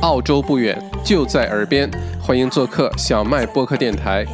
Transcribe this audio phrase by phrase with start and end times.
[0.00, 1.90] 澳洲不远，就在耳边，
[2.20, 4.26] 欢迎做客小麦播客电台。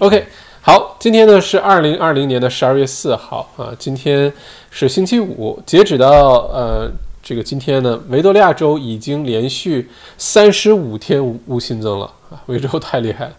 [0.00, 0.26] OK，
[0.60, 4.32] 好，今天呢是二零二零年的十二月四号啊，今天
[4.70, 6.90] 是星期五，截止到呃
[7.22, 13.32] 这个今天呢，维多利亚州已经连续三十五天无无新增了啊，维州太厉害了。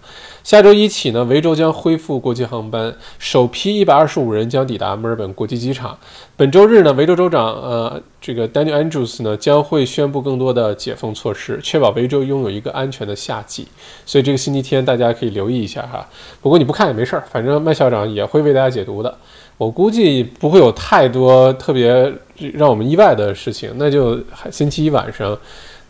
[0.46, 5.98] 下周一起呢，维州将恢复国际航班，首批一百二十五人将抵达墨尔本国际机场。
[6.38, 13.68] 本周日呢，维州州长呃，这个 Daniel Andrews 呢将会宣布更多的解封措施，确保维州拥有一个安全的夏季。
[14.06, 16.08] 所以这个星期天大家可以留意一下哈。
[16.44, 19.18] 不过你不看也没事儿，反正麦校长也会为大家解读的。
[19.58, 22.14] 我估计不会有太多特别
[22.54, 24.20] 让我们意外的事情，那就
[24.52, 25.36] 星期一晚上。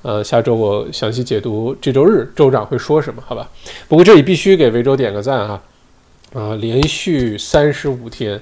[0.06, 3.50] 呃，下周我详细解读这周日州长会说什么，好吧？
[3.90, 5.60] 不过这里必须给维州点个赞哈，
[6.36, 8.40] 啊，连续三十五天，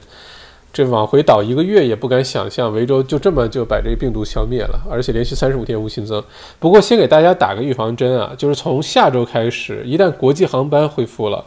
[0.73, 6.21] 这往回倒一个月也不敢想象维州就这么就把这个病毒消灭了，而且连续三十五天无新增。
[6.59, 11.45] 不过先给大家打个预防针啊，就是从下周开始，一旦国际航班恢复了，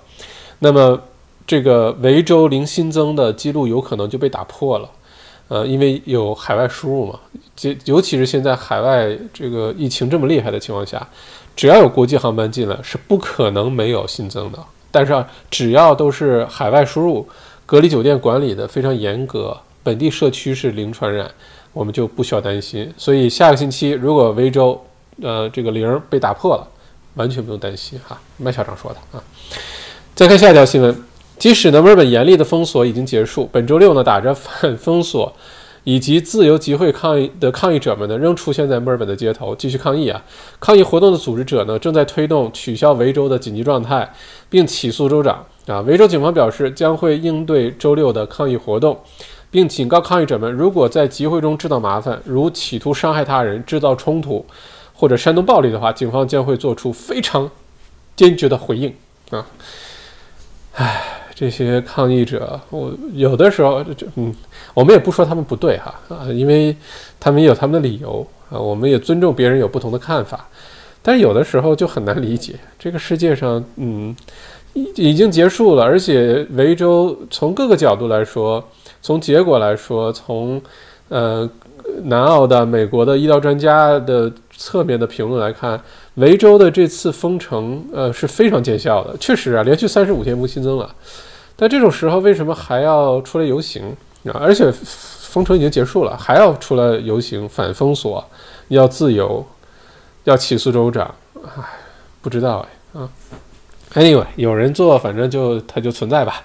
[0.61, 0.99] 那么
[1.47, 4.89] 这个维州零新增的记录有可能就被打破了。
[5.49, 7.21] 呃，因为有海外输入嘛，
[7.63, 11.07] 尤尤其是现在海外这个疫情这么厉害的情况下，
[11.55, 14.59] 只要有国际航班进来，是不可能没有新增的。
[14.91, 17.29] 但是啊，只要都是海外输入，
[17.65, 21.31] 隔离酒店管理的非常严格，本地社区是零传染，
[21.73, 22.93] 我们就不需要担心。
[22.97, 24.85] 所以下个星期如果维州
[25.23, 26.67] 呃这个零被打破了，
[27.15, 28.21] 完全不用担心哈。
[28.37, 29.23] 麦校长说的啊。
[30.17, 31.06] 再看下一条新闻。
[31.39, 35.33] 即使呢，墨尔本严厉的封锁已经结束，本周六呢，打着反 封锁
[35.85, 40.21] 以及自由集会抗议的抗议者们呢，仍出现在墨尔本的街头继续抗议啊。
[40.59, 44.11] 抗议活动的组织者呢，正在推动取消维州的紧急状态，
[44.49, 45.81] 并起诉州长啊。
[45.83, 48.99] 维州警方表示将会应对周六的抗议活动，
[49.51, 54.45] 并警告抗议者们，如果在集会中制造麻烦，如企图伤害他人、制造冲突
[54.95, 57.51] 或者煽动暴力的话，警方将会做出非常
[58.17, 58.93] 坚决的回应
[59.31, 59.47] 啊。
[60.73, 61.13] 唉。
[61.39, 64.35] 这些抗议者，我有的时候就嗯，
[64.73, 66.75] 我们也不说他们不对哈啊，因为
[67.21, 70.49] 他们也有他们的理由啊，我们也尊重别人有不同的看法，
[71.03, 74.17] 但是有的时候就很难理解，这个世界上嗯，
[74.73, 78.67] 已已经结束了，而且维州从各个角度来说，
[79.03, 80.59] 从结果来说，从
[81.11, 81.47] 呃
[82.05, 85.81] 南澳的美国的医疗专家的侧面的评论来看，
[86.15, 90.95] 维州的这次封城呃是非常见效的，确实啊，连续三十五天不新增了。
[91.55, 93.85] 但这种时候，为什么还要出来游行
[94.25, 94.33] 啊？
[94.41, 98.25] 而且封城已经结束了，还要出来游行反封锁，
[98.69, 99.45] 要自由，
[100.25, 101.15] 要起诉州长？
[101.43, 101.63] 唉，
[102.21, 103.09] 不知道哎啊。
[103.95, 106.43] Anyway，有人做，反正就它就存在吧。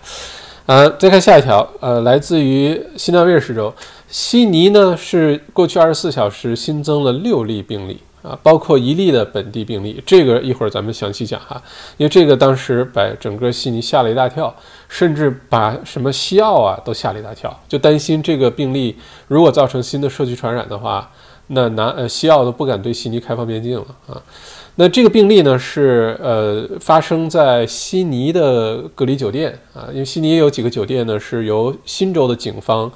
[0.65, 3.73] 啊，再看下一条，呃，来自于新南威尔士州，
[4.11, 7.99] 悉尼呢是过去二十四小时新增了六例病例。
[8.21, 11.59] 啊，包括一例的本地病例，这个一会儿咱们详细讲哈，
[11.97, 14.55] 因为这个当时把整个悉尼吓了一大跳，
[14.87, 18.95] 甚至把什么西澳啊都吓了一大跳，就担心这个病例
[19.27, 21.11] 如果造成新的社区传染的话，
[21.47, 24.21] 那南呃西澳都不敢对悉尼开放边境了啊。
[24.75, 32.91] 那这个病例呢是呃发生在悉尼的隔离酒店啊，因为悉尼也有几个酒店呢是由新州的警方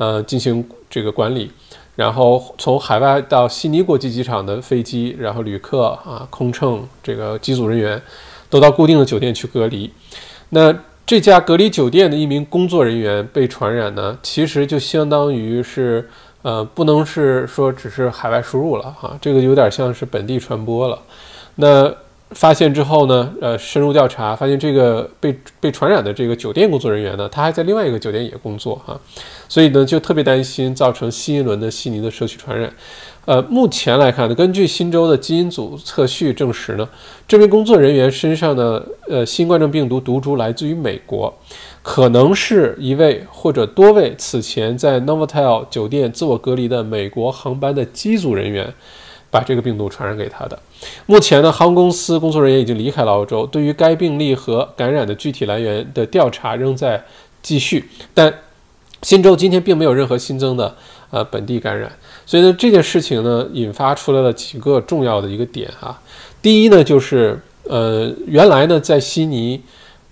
[0.00, 1.52] 呃进行这个管理。
[1.96, 8.00] 然后从海外到悉尼国际机场的飞机，然后旅客啊、空乘这个机组人员，
[8.48, 9.92] 都到固定的酒店去隔离。
[10.48, 10.74] 那
[11.04, 16.08] 这家隔离酒店的一名工作人员被传染呢，其实就相当于是
[16.40, 20.98] 呃，不能是说只是海外输入了哈，这个有点像是本地传播了。
[21.56, 21.92] 那
[22.30, 28.98] 发现之后呢，呃，深入调查，发现这个被被传染的这个酒店工作人员呢，他还在另外一个酒店也工作哈，
[29.48, 32.72] 所以呢，就特别担心造成新一轮的悉尼的社区传染。
[33.24, 36.88] 呃，目前来看呢，根据新州的基因组测序证实呢，
[37.26, 41.32] 这名工作人员身上的呃新冠状病毒毒株来自于美国，
[41.82, 48.72] 可能是一位或者多位此前在 Novotel 酒店自我隔离的美国航班的机组人员。
[49.30, 50.58] 把这个病毒传染给他的。
[51.06, 53.46] 目前呢，航空公司工作人员已经离开了澳洲。
[53.46, 57.04] 对于该病例和感染的具体来源的调查仍在
[57.42, 57.88] 继续。
[58.12, 58.32] 但
[59.02, 60.74] 新州今天并没有任何新增的
[61.10, 61.90] 呃本地感染。
[62.26, 66.00] 所以呢，这件事情呢，引发出来了几个重要的一个点哈。
[66.42, 69.60] 第一呢，就是呃，原来呢，在悉尼。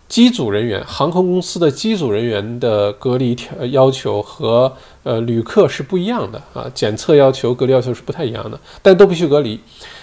[0.08, 4.72] 机组人员，航空公司的机组人员的隔离条要求和
[5.02, 9.60] 呃旅客是不一样的啊，检测要求、隔离要求是不太一样的，但都必须隔离，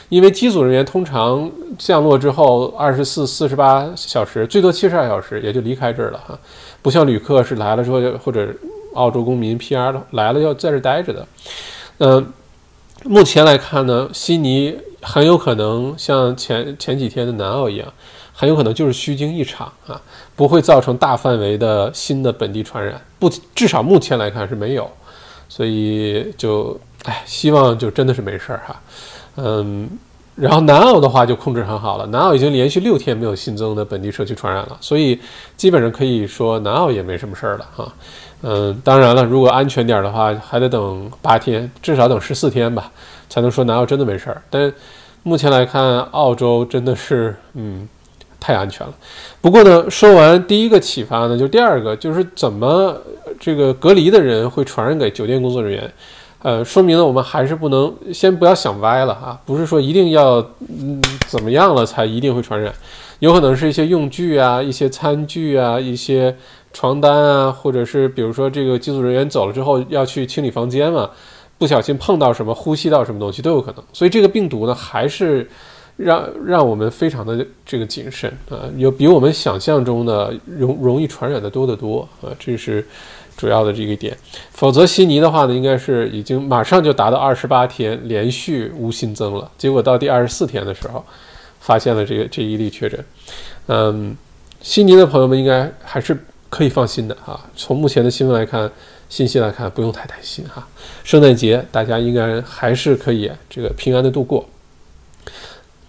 [0.09, 1.49] 因为机组人员通常
[1.79, 6.37] 降落之后二十四、四十八小时，最多七十二小时也就离开这儿了哈，
[6.83, 8.47] 不像旅客是来了之后或者
[8.93, 11.27] 澳洲公民 PR 来了要在这待着的，
[11.97, 12.31] 嗯，
[13.03, 14.77] 目前来看呢，悉尼。
[15.07, 17.87] 很有可能像前前几天的南澳一样，
[18.35, 19.99] 很有可能就是虚惊一场啊，
[20.35, 24.91] 不会造成大范围的新的本地传染，不，至少目前来看是没有，
[25.47, 28.81] 所以就，哎，希望就真的是没事儿哈，
[29.37, 29.89] 嗯。
[30.37, 35.17] 然后南澳的话就控制很好了，南澳已经连续六天没有新增的本地社区传染了，所以
[35.55, 37.93] 基本上可以说南澳也没什么事儿了哈。
[38.41, 42.91] 嗯，当然了，如果安全点的话，还得等八天，至少等十四天吧，
[43.29, 44.41] 才能说南澳真的没事儿。
[44.49, 44.73] 但
[45.23, 47.87] 目前来看，澳洲真的是嗯
[48.45, 48.93] 太安全了。
[49.41, 52.95] 不过呢，说完第一个启发呢，就第二个就是怎么
[53.39, 55.91] 这个隔离的人会传染给酒店工作人员。
[56.43, 59.39] 呃，说明了我们还是不能先不要想歪了啊！
[59.47, 62.71] 不是说一定要嗯怎么样了才一定会传染，
[63.17, 66.35] 有可能是一些用具啊、一些餐具啊、一些
[66.71, 71.09] 床单啊，或者是比如说这个机组人员走了之后要去清理房间嘛，
[71.57, 73.83] 不小心碰到什么、呼吸到什么东西都有可能。
[73.91, 75.49] 所以这个病毒呢，还是
[75.97, 82.85] 让让我们非常的这个谨慎啊，有比我们想象中的容容易传染的多得多啊，这是。
[83.37, 84.17] 主要的这个点，
[84.53, 89.51] 否则悉尼的话呢，应该是已经马上就达到二十八天连续无新增了。
[89.57, 91.03] 结果到第二十四天的时候，
[91.59, 93.05] 发现了这个这一例确诊。
[93.67, 94.15] 嗯，
[94.61, 96.17] 悉尼的朋友们应该还是
[96.49, 97.37] 可以放心的哈。
[97.57, 98.71] 从目前的新闻来看，
[99.09, 100.65] 信息来看，不用太担心哈。
[101.03, 104.47] 圣诞节大家应该还是可以这个平安的度过。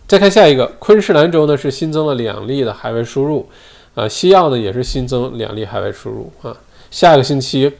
[0.09, 3.49] 再看下一个，昆士兰州呢是新增了两例的海外输入，
[3.95, 6.57] 呃，西澳呢也是新增两例海外输入啊。
[6.93, 7.71] 下个星期，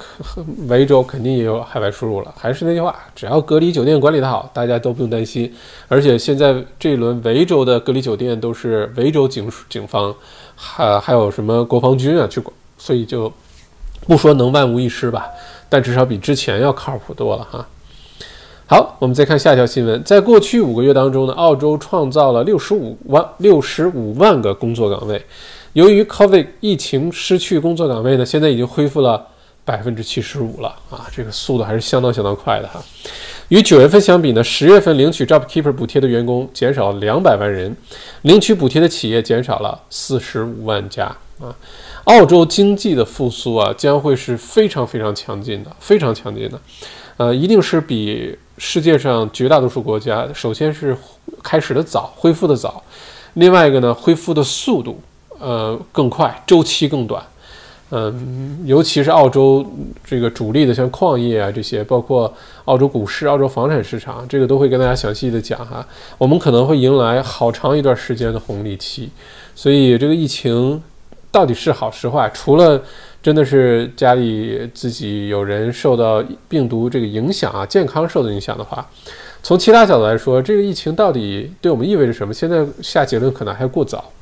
[0.67, 2.35] 维州肯定也有海外输入了。
[2.37, 5.51] 还是那句话，只要隔离酒店管理的好，大家都不用担心。
[5.87, 10.13] 而且现在这一轮维州的隔离酒店都是维州警警方，
[10.57, 13.33] 还还有什么国防军啊去管，所以就
[14.09, 15.29] 不说能万无一失吧，
[15.69, 17.65] 但至少比之前要靠谱多了哈。
[18.69, 25.25] 好，我们再看下一条新闻，在过去五个月当中呢，澳洲创造了六十五万六十五万个工作岗位。
[25.75, 29.25] 由于 COVID 疫情失去工作岗位呢，现在已经恢复了
[29.65, 32.83] 百分之七十五了啊，这个速度还是相当相当快的哈。
[33.51, 37.77] 与九月份相比呢，十月份领取 JobKeeper 补贴的员工减少两百万人，
[38.23, 41.05] 领取补贴的企业减少了四十五万家
[41.39, 41.55] 啊。
[42.07, 46.61] 澳洲经济的复苏啊，将会是非常非常强劲的，非常强劲的，
[47.17, 50.97] 呃，一定是比世界上绝大多数国家，首先是
[51.43, 52.83] 开始的早，恢复的早，
[53.35, 55.01] 另外一个呢，恢复的速度。
[55.39, 57.23] 呃，更快，周期更短，
[57.91, 59.63] 嗯，尤其是澳洲
[60.03, 62.33] 这个主力的像矿业啊这些，包括
[62.65, 65.87] 澳洲股市、澳洲房产市场，这个都会跟大家详细的讲哈。
[66.17, 69.11] 我们可能会迎来好长一段时间的红利期，
[69.55, 70.83] 所以这个疫情
[71.31, 72.83] 到底是好是坏，除了
[73.27, 78.89] 真的是家里自己有人受到病毒这个影响啊，健康受到影响的话，
[79.43, 82.33] 从其他角度来说，这个疫情到底对我们意味着什么？
[82.33, 84.13] 现在下结论可能还过早。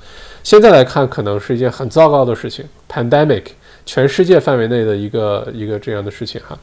[0.43, 3.45] 现在来看，可能是一件很糟糕的事情，pandemic，
[3.85, 6.59] 全世界范围内的一个一个这样的事情哈。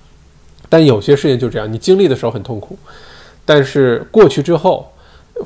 [0.67, 2.75] 但有些事情就这样，你经历的时候很痛苦，
[3.45, 4.91] 但是过去之后，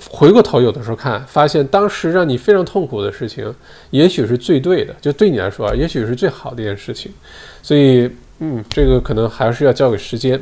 [0.10, 3.54] 回过头有的时候看，发现当时让你非常痛苦的事情，
[3.92, 7.12] 也许是最对的，就对你来说啊，也许是最好的一件事情。
[7.62, 8.10] 所以，
[8.40, 10.42] 嗯，这个可能还是要交给时间。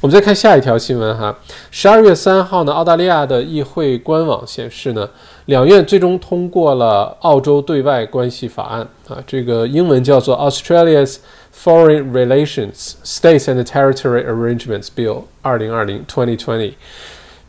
[0.00, 1.36] 我们再看下一条新闻哈，
[1.70, 5.08] 十二月三号呢，澳大利亚的议会官网显示呢。
[5.46, 11.16] 两院最终通过了澳洲对外关系法案啊，这个英文叫做 Australia's
[11.54, 16.72] Foreign Relations States and Territory Arrangements Bill 二零二零 twenty twenty。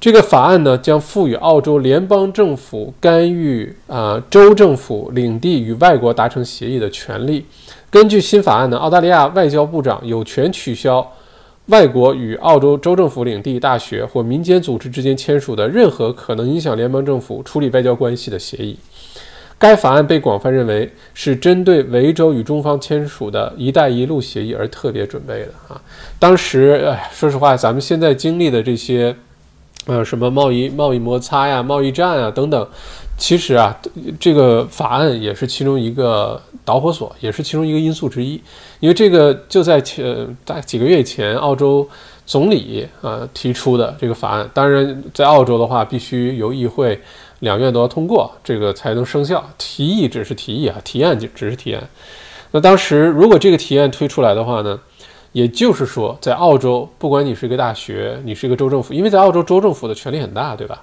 [0.05, 7.43] 这个法案呢，将赋予澳洲联邦政府干预啊州政府领地与外国达成协议的权利。
[7.89, 11.11] 根据新法案呢，澳大利亚外交部长有权取消。
[11.69, 18.77] 外国与澳洲州政府领地、大学或民间组织之间签署的任何可能影响联邦政府处理外交关系的协议，
[19.57, 25.81] 该法案被广泛认为是针对维州与中方签署的一带一路协议而特别准备的啊。
[26.19, 29.15] 当时，哎，说实话，咱们现在经历的这些，
[29.85, 32.67] 呃，什么贸易贸易摩擦呀、贸易战啊等等。
[33.17, 33.73] 其实啊，
[34.19, 38.33] 这个法案也是其中一个导火索，也是其中一个因素之一。
[38.81, 41.87] 因为这个就在前大几个月前，澳洲
[42.25, 44.49] 总理啊提出的这个法案。
[44.53, 46.99] 当然，在澳洲的话，必须由议会
[47.39, 49.41] 两院都要通过，这个才能生效。
[49.57, 51.87] 提议只是提议啊，提案就只是提案。
[52.51, 54.77] 那当时如果这个提案推出来的话呢，
[55.35, 60.81] 也就是说，在澳洲，不管你是一个大学，你是一个州政府，因为在澳洲州政府的权力很大，对吧？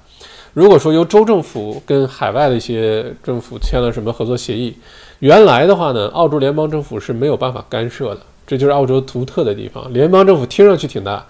[0.53, 4.77] 如果说由州政府跟海外的一些政府签了什么合作协议，
[5.21, 9.91] 原来的话呢，澳洲联邦政府是没有办法干涉的，这就是澳洲独特的地方。
[9.91, 11.25] 联邦政府听上去挺大，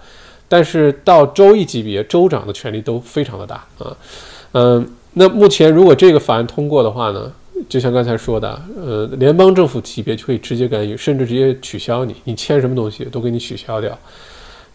[0.49, 3.95] 但是到州一级别，州长的权力都非常的大啊。
[4.51, 7.31] 嗯，那目前如果这个法案通过的话呢，
[7.69, 13.97] 就像刚才说的，呃，联邦政府级别就可以直接干预，甚至直接取消你，你签什么东西都给你取消掉。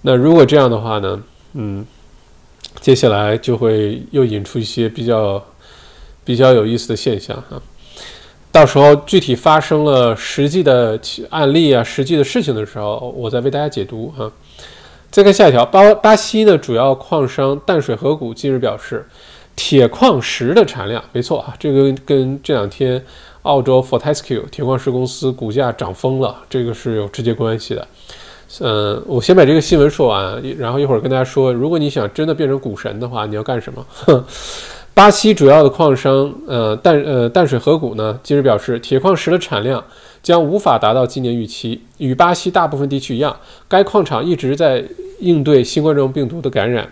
[0.03, 1.23] 那如果这样的话呢，
[1.55, 1.85] 嗯，
[2.81, 5.45] 接下来就会又引出一些比较
[6.25, 7.61] 比较有意思的现象哈。
[8.51, 10.99] 到时候具体发生了实际的
[11.31, 14.31] 案例啊，实际的事情的时候，我再为大家解读哈。
[15.11, 19.07] 再看下一条，巴巴西的主要矿商淡水河谷近日表示，
[19.59, 23.05] 铁矿石的产量，没错啊，这个跟这两天
[23.43, 27.89] 澳洲 Fortescue 铁矿石公司股价涨疯了，这个是有直接关系的。
[28.61, 33.85] 嗯，我先把这个新闻说完，然后一会儿跟大家说，如果你想真的变成股神的话，你要干什么？
[34.95, 39.85] 巴西主要的矿商，呃淡呃淡水河谷呢，近日表示，铁矿石的产量
[40.23, 41.81] 将无法达到今年预期。
[41.99, 43.37] 与巴西大部分地区一样，
[43.69, 44.85] 该矿场一直在
[45.19, 46.89] 应对新冠状病毒的感染，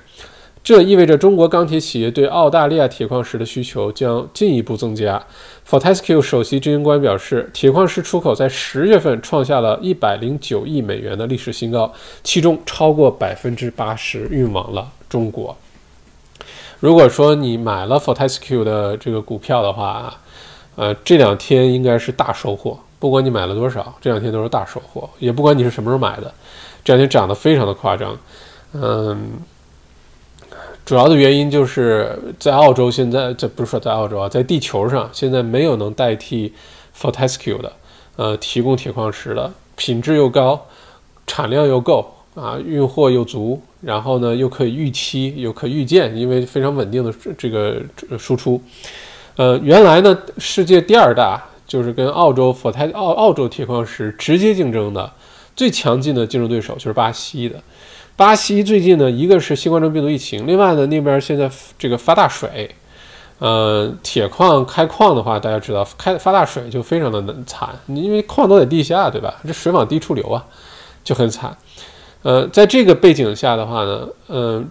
[0.66, 5.24] 这意味着中国钢铁企业对澳大利亚铁矿石的需求将进一步增加。
[5.64, 11.92] Fortescue 首席执行官表示，铁矿石出口在十月份创下了一百零九亿美元的历史新高，
[12.24, 15.56] 其中超过百分之八十运往了中国。
[16.80, 20.12] 如果说你买了 Fortescue 的这个股票的话，
[20.74, 22.76] 呃，这两天应该是大收获。
[22.98, 25.08] 不管你买了多少，这两天都是大收获。
[25.20, 26.34] 也不管你是什么时候买的，
[26.82, 28.18] 这两天涨得非常的夸张。
[28.72, 29.34] 嗯，
[30.86, 36.54] 主要的原因就是在澳洲现在，这不是说在澳洲啊，在地球上现在没有能代替
[36.98, 37.72] Fortescue 的，
[38.16, 40.66] 呃，提供铁矿石的，品质又高，
[41.26, 42.12] 产量又够。
[42.36, 47.80] 啊，运货又足，然后呢又可以预期，又可预见，因为非常稳定的这个
[48.18, 48.60] 输出。
[49.36, 55.10] 呃，原来呢世界第二大就是跟澳洲 Fortescue 澳澳洲铁矿石直接竞争的
[55.56, 57.58] 最强劲的竞争对手就是巴西的。
[58.16, 62.74] 巴西最近呢一个是新冠状病毒疫情，另外呢那边现在这个发大水，
[63.38, 69.34] 呃，铁矿开矿的话，大家知道开发大水就非常的难惨，因为矿都在地下，对吧？
[69.46, 70.42] 这水往低处流啊，
[71.04, 71.54] 就很惨。
[72.22, 74.66] 呃，在这个背景下的话呢，嗯，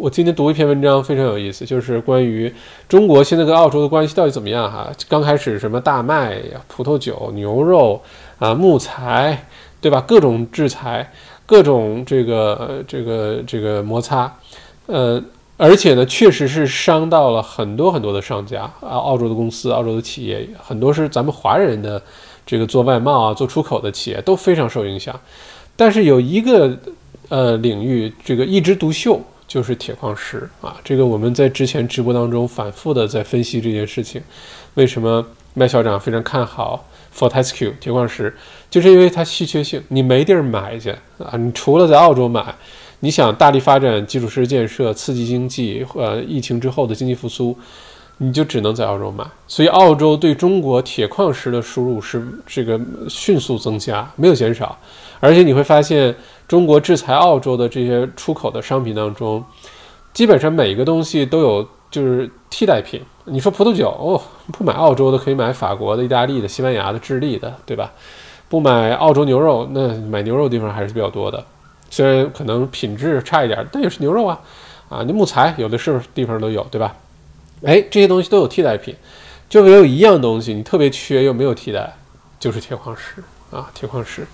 [0.00, 2.52] 我今天读一篇文章非常有意思，就是关于
[2.88, 4.90] 中国现在跟澳洲的关系到底怎么样哈？
[5.08, 8.02] 刚开始什么大麦呀、葡萄酒、牛肉
[8.40, 9.46] 啊、木材，
[9.80, 10.00] 对吧？
[10.00, 11.12] 各种制裁，
[11.46, 14.32] 各种这个这个这个摩擦，
[14.86, 15.22] 呃，
[15.56, 22.02] 而且呢，确实是伤到了很多很多的商家啊，澳洲的公司、澳洲的企业，很多是咱们华人的
[22.46, 25.18] 这个做外贸啊、做出口的企业都非常受影响。
[25.76, 26.76] 但是有一个
[27.28, 30.76] 呃领域，这个一枝独秀，就是铁矿石啊。
[30.84, 34.22] 这个我们在之前直播当中反复的在分析这件事情。
[34.74, 36.84] 为什么麦校长非常看好
[37.16, 38.34] Fortescue 铁矿石？
[38.70, 41.36] 就是因为它稀缺性，你没地儿买去啊。
[41.36, 42.54] 你除了在澳洲买，
[43.00, 47.56] 你想大力发展基础设施建设，刺激经济，呃，疫情之后的经济复苏，
[48.18, 49.24] 你就只能在澳洲买。
[49.46, 54.78] 所以澳洲对中国铁矿石的输入是这个迅速增加，没有减少。
[55.20, 56.14] 而且你会发现，
[56.48, 59.44] 中国制裁澳洲的这些出口的商品当中，
[60.12, 63.00] 基本上每一个东西都有就是替代品。
[63.26, 64.20] 你说葡萄酒，哦，
[64.52, 67.92] 不买澳洲的可以买法国的、意大利的、西班牙的、智利的，对吧？
[68.48, 71.44] 不买澳洲牛肉，那买牛肉地方还是比较多的。
[71.88, 74.40] 虽然可能品质差一点，但也是牛肉啊。
[74.88, 76.94] 啊，那木材有的是地方都有，对吧？
[77.64, 78.94] 哎，这些东西都有替代品，
[79.48, 81.94] 就唯有一样东西你特别缺又没有替代，
[82.40, 84.26] 就是铁矿石啊，铁矿石。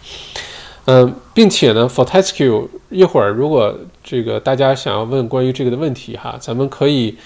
[0.87, 7.17] 嗯，并且呢，Fortescue 一会儿如果这个大家想要问关于这个的问题哈，咱们可以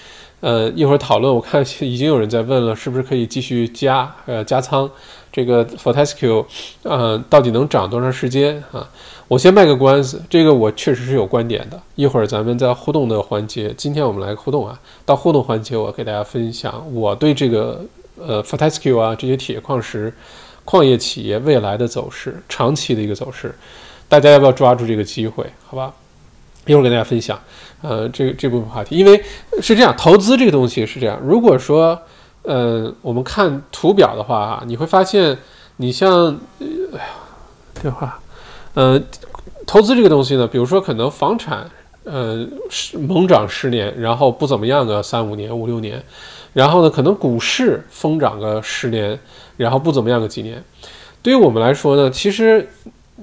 [0.43, 1.33] 呃一会儿讨论。
[1.33, 4.89] 我看已经有人在问了，是不是可以继续加呃加仓
[5.31, 6.45] 这个 Fortescue？
[6.83, 8.85] 呃，到底能涨多长时间啊？
[9.29, 11.81] 我先卖个关子，这个我确实是有观点的。
[11.95, 17.85] 一会儿咱们在互动的环节，今天我们来互动啊，到互动环节我给大家分享我对这个
[18.19, 20.13] 呃 Fortescue 啊这些铁矿石。
[20.65, 23.53] 矿业企业未来的走势，长期的一个走势，
[24.07, 25.45] 大家要不要抓住这个机会？
[25.67, 25.93] 好吧，
[26.65, 27.37] 一会儿跟大家分享。
[27.83, 29.23] 呃，这这部分话题，因为
[29.61, 31.19] 是这样，投资这个东西是这样。
[31.23, 32.01] 如果说，
[32.41, 35.37] 呃，我们看图表的话啊，你会发现，
[35.77, 36.65] 你像，哎
[36.97, 37.03] 呀，
[37.79, 38.19] 电话，
[38.73, 38.99] 呃，
[39.67, 41.69] 投资这个东西呢，比如说可能房产，
[42.05, 46.01] 呃，是猛涨十年，然后不怎么样个三五年、五六年，
[46.53, 49.19] 然后呢，可能股市疯涨个十年。
[49.55, 50.61] 然后不怎么样个几年，
[51.21, 52.67] 对于我们来说呢，其实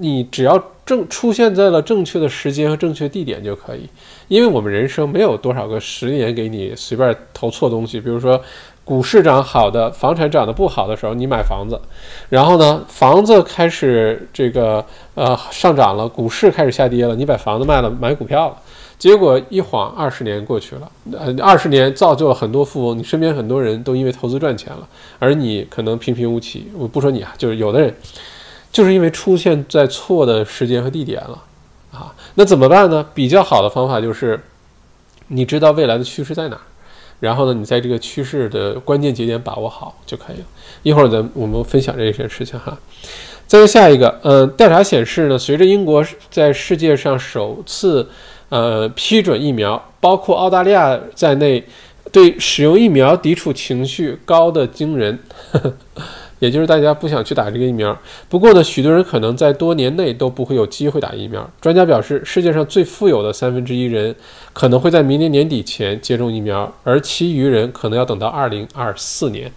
[0.00, 3.88] 你只要正出现在了正确的时间和正确地点就可以，
[4.28, 8.40] 因为我们人生没有多少个十年给你随便投错东西，比如说
[8.84, 11.80] 股市涨好的，房产涨得不好的时候，你买房子，
[12.30, 18.56] 然后呢，房子开始这个呃上涨了，股市开始下跌了，你把房子卖了，买股票了，
[18.98, 24.88] 结果一晃二十年过去了，呃，二十年造就了很多富翁，你身边很多人都因为投资赚钱了，
[25.20, 26.66] 而你可能平平无奇。
[26.76, 27.94] 我不说你啊，就是有的人，
[28.72, 31.42] 就是因为出现在错的时间和地点了
[31.92, 33.04] 啊，那怎么办呢？
[33.12, 34.40] 比较好的方法就是，
[35.28, 36.60] 你知道未来的趋势在哪儿。
[37.18, 40.44] 然后呢，你在这个趋势的关键节点把握好就可以了。
[40.82, 42.78] 一会儿咱我们分享这些事情哈。
[43.46, 48.08] 再下一个，嗯，调查显示呢，随着英国在世界上首次
[48.48, 51.62] 呃批准疫苗，包括澳大利亚在内，
[52.12, 55.18] 对使用疫苗抵触情绪高的惊人。
[56.40, 57.96] 也就是大家不想去打这个疫苗。
[58.28, 61.48] 不过呢，许多人可能在多年内都不会有机会打疫苗。
[61.60, 64.16] 专家表示，世界上最富有的三分之一人
[64.52, 69.52] 可能会在明年年底前接种疫苗，而其余人可能要等到二零二四年。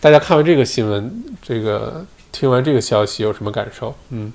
[0.00, 3.94] 大家看完这个新闻，这个听完这个消息有什么感受？
[4.10, 4.30] 嗯，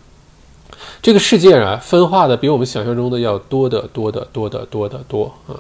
[1.00, 5.54] 这个世界啊，分化的比我们想象中的要多得多得多得多得多啊！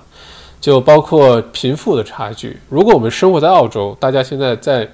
[0.60, 2.58] 就包括贫富的差距。
[2.70, 4.90] 如果我们生活在澳洲，大家现在在。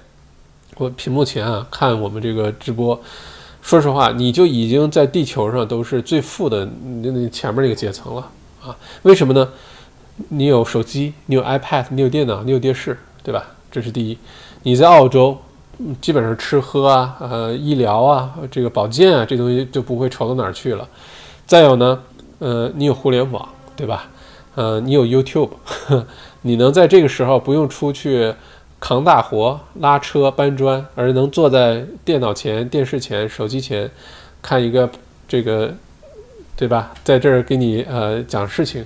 [0.77, 3.00] 我屏幕前啊，看我们这个直播，
[3.62, 6.65] 说实话，你就已经在地球上都是最富的
[7.01, 8.29] 那那前面那个阶层了
[8.62, 8.75] 啊？
[9.03, 9.48] 为什么呢？
[10.29, 13.46] 你有手机，你有 iPad，你有电脑，你有电视，对吧？
[13.72, 14.17] 这是第一。
[14.63, 15.38] 你在澳洲，
[16.01, 20.86] 基本上吃喝啊、呃医疗啊、这个保健啊，这东西就不会愁到哪儿去了。
[21.46, 22.01] 再有呢，
[22.39, 24.10] 呃，你有互联网，对吧？
[24.55, 25.51] 呃，你有 YouTube，
[26.44, 28.34] 你能在这个时候不用出去。
[28.79, 33.89] 扛大活、拉车、搬砖，而能坐在电脑前、电视前、手机前，
[34.41, 34.89] 看一个
[35.27, 35.74] 这个，
[36.55, 36.94] 对吧？
[37.03, 38.86] 在这儿给你呃讲事情，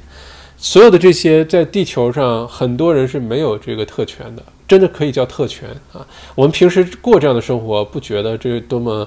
[0.58, 6.05] 所有的这些在地球上很多人是没有这个特权的，真的可以叫特权啊！
[6.36, 9.05] 我们平时过这样的生活，不觉得这多么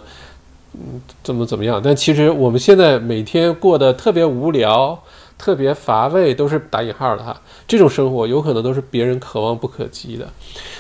[0.74, 1.80] 嗯怎么怎么样？
[1.82, 5.02] 但其实我们现在每天过得特别无聊。
[5.42, 7.36] 特别乏味，都是打引号的哈。
[7.66, 10.28] 这种生活有可能都是别人可望不可及的。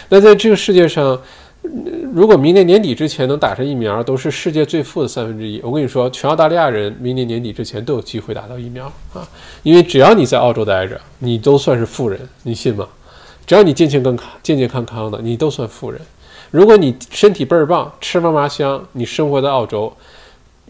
[0.08, 1.20] 那在这个世界上，
[2.12, 5.60] 如果明年年底之前能打上疫苗，都是世界最富的三分之一。
[5.64, 9.28] 我跟你说，全澳大利亚人明年年底之前都有机会打到疫苗啊！
[9.64, 12.86] 因为只要你在澳洲待着，你都算是富人，你信吗？
[13.44, 16.00] 只要你健健康康、健健康康的，你都算富人。
[16.52, 19.92] 如果你身体倍儿棒，吃嘛嘛香，你生活在澳洲。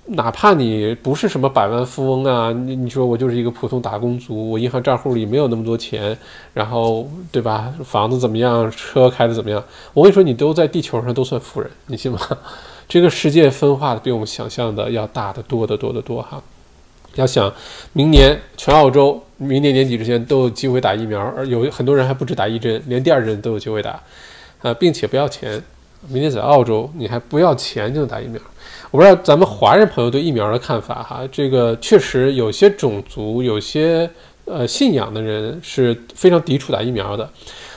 [0.07, 6.17] 哪怕你不是什么百万富翁啊，你你说我就是一个普通打工族，我银行账户里没有那么多钱，
[6.53, 7.73] 然后对吧？
[7.85, 9.63] 房子怎么样，车开的怎么样？
[9.95, 12.19] 我跟你说，你都在地球上都算富人，你信吗？
[12.89, 16.43] 这个世界分化的比我们想象的要大得多得多得多哈！
[17.15, 17.51] 要想
[17.93, 24.03] 明年全澳洲明年年底之前都有机会打疫苗，而有很多人还不止打一针，连第二针都有机会打，
[24.63, 25.63] 啊，并且不要钱。
[26.09, 28.41] 明年在澳洲你还不要钱就能打疫苗。
[28.93, 34.09] 我不知道咱们华人朋友对疫苗的看法哈，这个确实有些种族、有些
[34.45, 37.27] 呃信仰的人是非常抵触打疫苗的，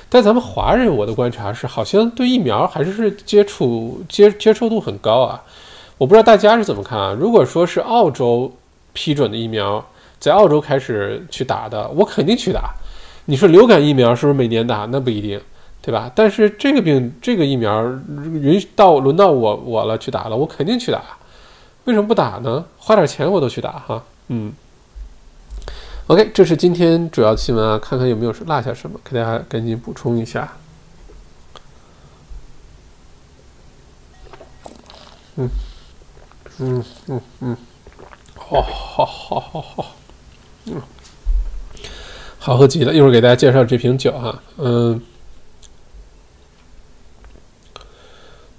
[0.10, 5.42] 但咱们华人我的观察是，好像对疫苗还是是接触接接受度很高啊。
[5.98, 7.16] 我不知道大家是怎么看啊？
[7.18, 8.52] 如果说是澳洲
[8.92, 9.82] 批准的疫苗，
[10.20, 12.74] 在澳洲开始去打的，我肯定去打。
[13.24, 14.86] 你说流感疫苗是不是每年打？
[14.92, 15.40] 那不一定。
[15.86, 16.12] 对吧？
[16.16, 17.84] 但是这个病，这个疫苗
[18.42, 21.00] 允许到轮到我我了去打了，我肯定去打。
[21.84, 22.66] 为什么不打呢？
[22.80, 24.04] 花点钱我都去打哈。
[24.30, 24.52] 嗯。
[26.08, 30.52] OK，这是今天主要新闻啊，看看有没有落下什么，给大家赶紧补充一下。
[35.36, 35.48] 嗯
[36.58, 37.58] 嗯嗯嗯，
[38.34, 39.96] 好好好好好，
[40.66, 40.82] 嗯，
[42.40, 42.92] 好喝极了。
[42.92, 45.00] 一会儿给大家介绍这瓶酒哈，嗯。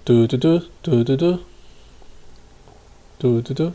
[0.07, 1.39] 嘟嘟嘟嘟嘟嘟
[3.19, 3.73] 嘟嘟嘟。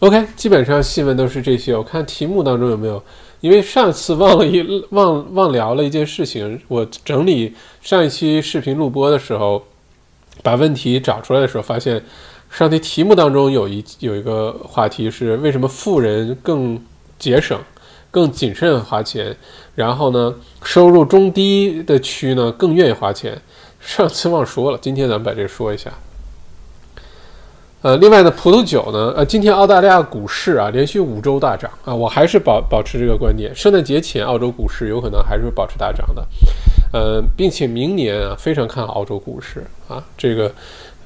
[0.00, 1.74] OK，基本上新闻都是这些。
[1.74, 3.02] 我看题目当中有没有？
[3.40, 6.60] 因为上次忘了一忘忘聊了一件事情。
[6.68, 9.64] 我整理上一期视频录播的时候，
[10.42, 12.04] 把问题找出来的时候，发现
[12.50, 16.78] 上题题目当中有一有一个话题是为什么富人更
[17.18, 17.58] 节省。
[18.14, 19.36] 更谨慎花钱，
[19.74, 23.36] 然后呢，收入中低的区呢更愿意花钱。
[23.80, 25.90] 上次忘说了，今天咱们把这说一下。
[27.82, 36.24] 呃，另外呢，葡萄酒呢，呃，今天澳大利亚股市啊连续五周大涨啊，我还是保保持这个观点，圣诞节前澳洲股市有可能还是会保持大涨的。
[36.92, 40.52] 呃，并且明年啊非常看好澳洲股市啊，这个，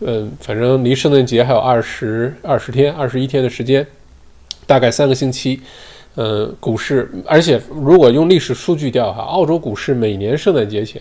[0.01, 3.87] 嗯，反正离圣诞节还有二十二十天、二十一天的时间，
[4.67, 5.63] 大概三个星期。
[6.19, 11.01] 呃，股市，而且如果用历史数据调哈，澳洲股市每年圣诞节前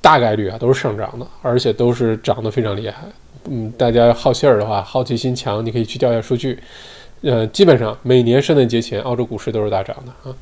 [0.00, 3.04] 大概率啊都是上涨的，而且都是涨得非常厉害。
[3.44, 6.58] 嗯，大家好信儿的话，好奇心强，你可以去调一下数据。
[7.20, 10.34] 呃，基本上每年圣诞节前，澳洲股市都是大涨的啊。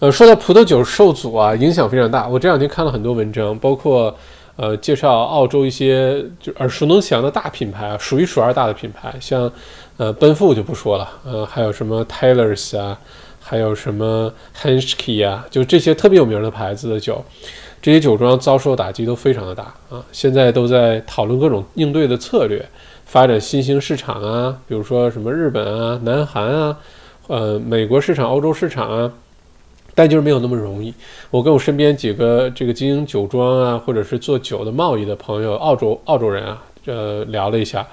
[0.00, 2.28] 呃，说到葡萄酒受阻啊，影响非常大。
[2.28, 4.14] 我这两天看了很多文章，包括
[4.56, 9.50] 呃介绍澳洲一些就耳熟能详的大品牌啊，数一数二大的品牌，像。
[9.96, 12.98] 呃，奔富就不说了，呃，还有什么 Taylor's 啊，
[13.40, 17.24] 还有什么 h e n s k e 啊，就这些特别有名的牌子的酒，
[17.80, 22.68] 这些酒庄遭受打击都非常的大啊，现在都在讨论各种应对的策略，
[23.06, 26.76] 发展新兴市场啊，比如说什么日本啊、南韩啊，
[27.28, 29.12] 呃，美国市场、欧洲市场啊，
[29.94, 30.92] 但就是没有那么容易。
[31.30, 37.86] 我跟我身边几个这个经营酒庄啊，或者是做酒的贸易的朋友，澳洲澳洲人啊，呃，聊了一下。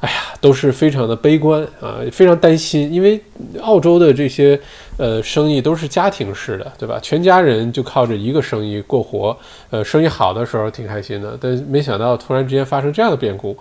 [0.00, 3.20] 哎呀，都是非常的悲观啊，非常担心，因为
[3.60, 4.58] 澳洲的这些
[4.96, 6.98] 呃生意都是家庭式的，对吧？
[7.02, 9.36] 全家人就靠着一个生意过活，
[9.68, 13.54] 呃，生意好的时候挺开心的，但没想到突然之间发生这样的变故，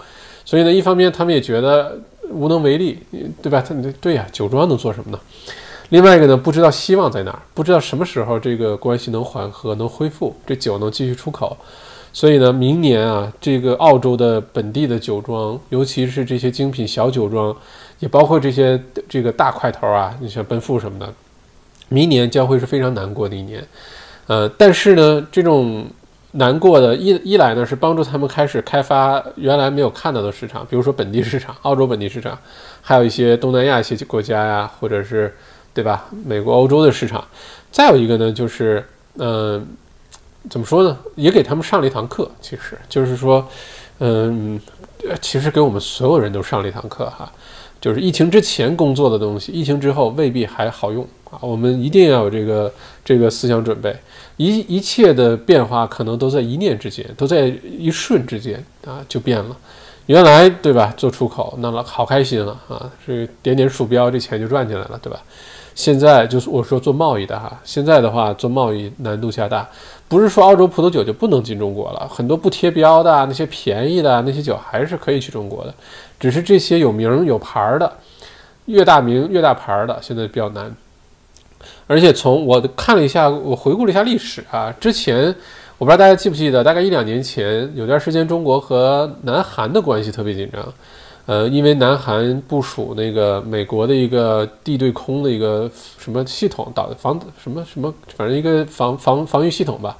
[0.45, 2.97] 所以呢，一方面他们也觉得无能为力，
[3.41, 3.59] 对吧？
[3.59, 5.19] 他对呀，酒庄能做什么呢？
[5.89, 11.57] 另外一个呢，不知道希望在哪儿，不知道什么时候这个关系能缓和、能恢复，这酒能继续出口。
[12.11, 17.55] 所以呢，明年啊，这个澳洲的本地的酒庄，尤其是这些精品小酒庄，
[17.99, 21.11] 也包括这些这个大块头啊，你像奔富什么的，
[21.87, 23.63] 明年将会是非常难过的一年。
[24.27, 25.85] 呃，但是呢，这种
[26.33, 32.37] 难过的一一来呢，是帮助他们开始开发原来没有看到的市场，比如说本地市场、澳洲本地市场，
[32.81, 35.35] 还有一些东南亚一些国家呀，或者是
[35.79, 37.23] 对吧，美国、欧洲的市场。
[37.71, 39.65] 再有一个呢，就是嗯。
[40.49, 40.97] 怎么说呢？
[41.15, 43.45] 也给他们上了一堂课，其实就是说，
[43.99, 44.59] 嗯，
[45.21, 47.29] 其实给我们所有人都上了一堂课哈。
[47.81, 51.37] 就是疫情之前工作的东西，疫情之后未必还好用啊。
[51.41, 53.93] 我们一定要有这个这个思想准备，
[54.37, 59.55] 一一切的变化可能都在一念之间，都在一瞬之间啊就变了。
[60.05, 65.21] 原来对吧，做出口那么好开心了啊，这点点鼠标这钱就赚进来了，对吧？
[65.79, 69.65] 现在就是我说做贸易的哈，现在的话做贸易难度加大，
[70.09, 75.73] 不是说澳洲葡萄酒就不能进中国了，很多不贴标的啊那些便宜的那些酒还是可以去中国的，
[76.19, 77.89] 只是这些有名有牌的，
[78.65, 80.69] 越大名越大牌的现在比较难。
[81.87, 85.33] 而且从我看了一下，我回顾了一下历史啊，之前
[85.77, 90.61] 我不知道大家记不记得，大概一两年前有段时间中国和南韩的关系特别紧张。
[91.29, 99.95] 呃，因为南韩部署那个美国的一个地对空的一个什么系统导防什么什么，反正一个防防防御系统吧，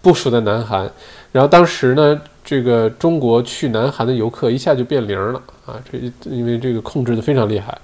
[0.00, 0.90] 部署在南韩。
[1.32, 5.98] 然后当时呢，这个中国去南韩的游客一下就变零了啊，这
[6.30, 7.78] 因为这个控制的非常厉害。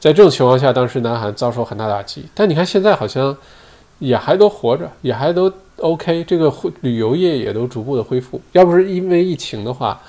[0.00, 2.24] 在这种情况下，当时南韩遭受很大打击。
[2.34, 3.36] 但你看现在好像
[4.00, 8.40] 也还都活着，也还都 OK，这个旅游业也都逐步的恢复。
[8.50, 10.00] 要不是因为疫情的话。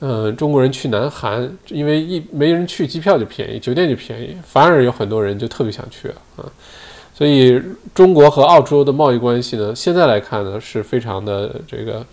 [0.00, 6.44] 嗯，中国人去南韩，因为一没人去，机票就便宜，酒店就便宜，反而有很多人就特别想去啊。
[7.16, 7.62] 所以
[7.94, 12.04] 中国和澳洲的贸易关系呢，现在来看呢是非常的这个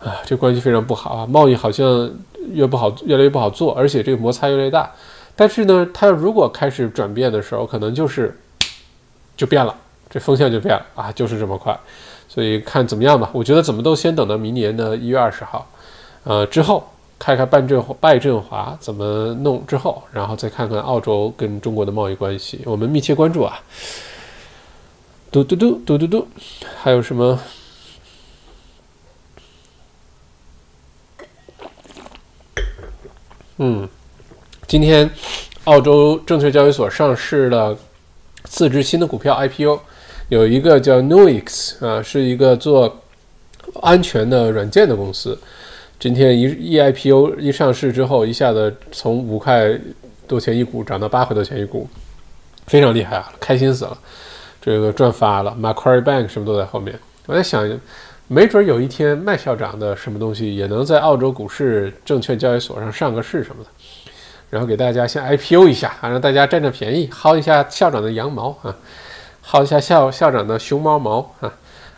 [0.00, 2.10] 啊，这关系非常不好啊，贸易好像
[2.52, 4.90] 越不好，越来越不好做，而且这个摩擦越来越大。
[5.36, 8.36] 但是呢，它如果开始转变的时候，可能就是
[9.36, 9.72] 就变了，
[10.08, 11.78] 这风向就变了啊，就是这么快。
[12.28, 15.70] 所以看怎么样吧，我觉得怎么都先等到明年的一月二十号。
[16.28, 16.86] 呃，之后
[17.18, 23.58] 看看办振拜振华怎么弄，之后然后再看看澳洲跟中国的贸易关系，我们密切关注啊。
[25.30, 26.28] 嘟嘟嘟嘟嘟嘟，
[26.76, 27.40] 还有什么？
[33.56, 33.88] 嗯，
[34.66, 35.10] 今天
[35.64, 37.74] 澳洲证券交易所上市了
[38.44, 39.80] 四只新的股票 IPO，
[40.28, 42.98] 有一个叫 Nuix 啊，是一个做
[43.80, 45.38] 安全的软件的公司。
[45.98, 49.68] 今天一一 IPO 一上市之后，一下子从五块
[50.28, 51.88] 多钱一股涨到八块多钱一股，
[52.68, 53.98] 非常厉害啊，开心死了，
[54.62, 55.56] 这个赚发了。
[55.60, 56.96] Macquarie Bank 什么都在后面。
[57.26, 57.68] 我在想，
[58.28, 63.70] 没准有一天麦校长的什么东西也能在澳洲股市证券交易所上上个市什么的，
[64.50, 68.76] 然后给大家先 IPO 一下，啊，让大家占占便宜，薅一下校长的羊毛啊，
[69.44, 71.52] 薅一下校校长的熊猫毛啊，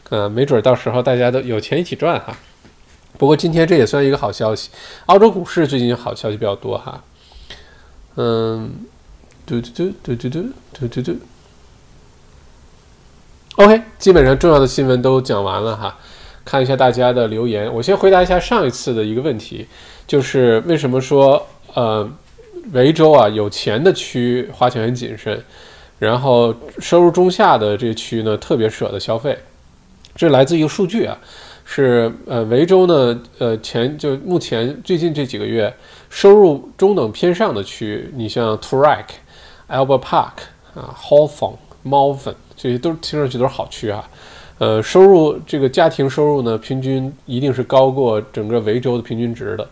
[0.08, 2.34] 呃，没准到时候大家都有钱一起赚哈。
[3.20, 4.70] 不过今天这也算一个好消息，
[5.04, 7.04] 澳洲股市最近好消息比较多哈。
[8.16, 8.70] 嗯，
[9.44, 11.16] 嘟嘟嘟嘟嘟嘟嘟嘟嘟。
[13.56, 15.98] OK，基本上重要的新闻都讲完了哈。
[16.46, 19.68] 看一下大家的留言，我先回答一下上一次的一个问题，
[20.06, 22.10] 就是为什么说呃
[22.72, 25.44] 维州啊有钱的区花钱很谨慎，
[25.98, 29.38] 然后收入中下的这区呢特别舍得消费。
[30.16, 31.18] 这来自一个数据啊，
[31.72, 35.72] 是呃维州呢呃前就目前最近这几个月
[36.08, 39.14] 收入中等偏上的区，你像 t u r a k、
[39.68, 40.32] Albert Park
[40.74, 41.54] 啊、Hawthorne、
[41.84, 44.02] Malvern 这些都听上去都是好区啊。
[44.58, 49.64] 呃，收入这个家庭收入呢，平均一定是高过整个维州的平均值的。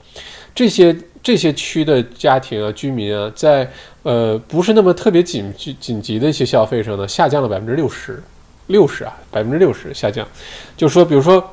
[0.54, 3.68] 这些这些区的家庭啊，居民啊，在
[4.04, 8.22] 呃不是那么特别紧急紧急的一些消费上呢，下降了百分之六十，
[8.68, 10.24] 六十啊，百分之六十下降。
[10.76, 11.44] 就说，比如说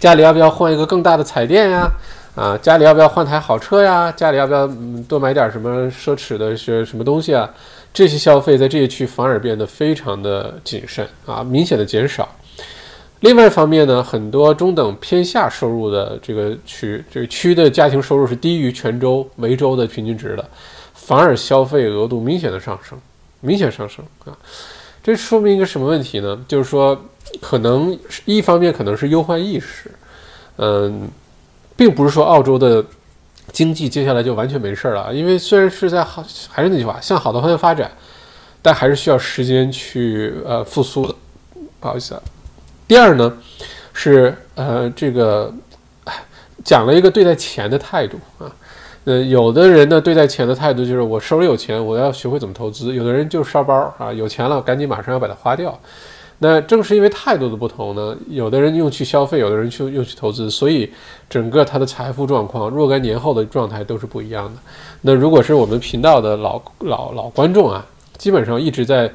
[0.00, 1.90] 家里要不要换一个更大的彩电呀？
[2.34, 4.12] 啊，家里要不要换台好车呀？
[4.12, 4.68] 家里要不要
[5.08, 7.48] 多买点什么奢侈的些什么东西啊？
[7.92, 12.28] 这些消费在这些区反而变得非常的谨慎啊，明显的减少。
[13.20, 20.48] 另外一方面呢，很多中等偏下收入的这个区，这个区的家庭收入是低于全州维州的平均值的，
[20.94, 22.96] 反而消费额度明显的上升，
[23.40, 24.30] 明显上升啊！
[25.02, 26.38] 这说明一个什么问题呢？
[26.46, 27.00] 就是说，
[27.40, 29.90] 可能一方面可能是忧患意识，
[30.56, 31.08] 嗯，
[31.76, 32.84] 并不是说澳洲的
[33.52, 37.90] 经济接下来就完全没事了，因为虽然是在好，还是那句话，向好的方向发展，
[38.60, 41.14] 但还是需要时间去呃复苏的。
[41.80, 42.22] 不好意思啊。
[42.86, 43.32] 第二呢，
[43.92, 45.52] 是呃这个
[46.64, 48.50] 讲了一个对待钱的态度啊，
[49.08, 55.78] 呃有的人呢对待钱的态度就是我手里有钱，我要学会怎么投资；有的人就是烧包啊，有钱了赶紧马上要把它花掉。
[56.40, 60.92] 那正是因为态度的不同呢，有的人用去消费，有的人去用去投资，所以
[61.30, 64.60] 整个他的财富状况若干年后的状态都是不一样的。
[65.00, 67.86] 那如果是我们频道的老老老观众啊，
[68.18, 69.10] 基本上一直在。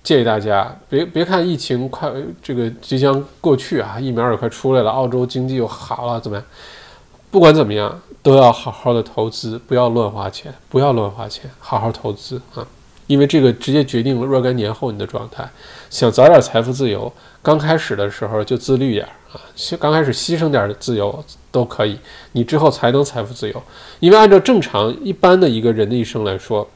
[0.00, 6.46] 建议大家别别看疫情快这个即将过去啊，疫苗也快出来了，澳洲经济又好了，怎么样？
[7.30, 12.66] 不管怎么样，都要好好的投资，不要乱花钱，不要乱花钱，好好投资啊！
[13.06, 15.48] 因为这个直接决定了若干年后你的状态。
[15.88, 17.10] 想早点财富自由，
[17.40, 19.40] 刚开始的时候就自律点啊，
[19.80, 21.98] 刚开始牺牲点自由都可以，
[22.32, 23.62] 你之后才能财富自由。
[23.98, 26.68] 因为按照正常一般的一个人的一生来说。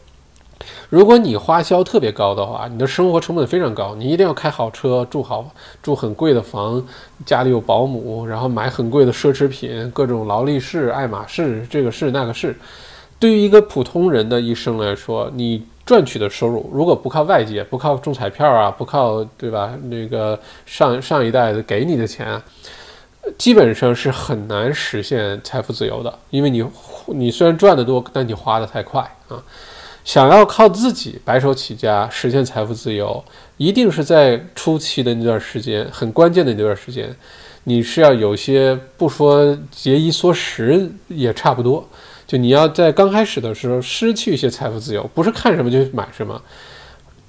[0.88, 5.50] 如果你花销特别高的话，你的生活成本非常高，你一定要开好车，住好
[5.82, 6.84] 住很贵的房，
[7.24, 12.54] 家里有保姆，然后买很贵的奢侈品，各种劳力士、爱马仕，这个是那个是。
[13.18, 19.72] 对于一个普通人的一生来说，你赚取的收入如果不靠外界，不靠中彩票啊，不靠对吧？
[19.84, 22.42] 那个上上一代的给你的钱，
[23.38, 26.64] 基本上是很难实现财富自由的，因为你
[27.06, 29.40] 你虽然赚得多，但你花得太快啊。
[30.04, 33.24] 想要靠自己白手起家实现财富自由，
[33.56, 37.14] 一定是在初期的那段时间，很关键的那段时间，
[37.64, 41.88] 你是要有些不说节衣缩食也差不多，
[42.26, 46.42] 就你要在刚开始的时候失去一些财富自由，不是看什么就买什么，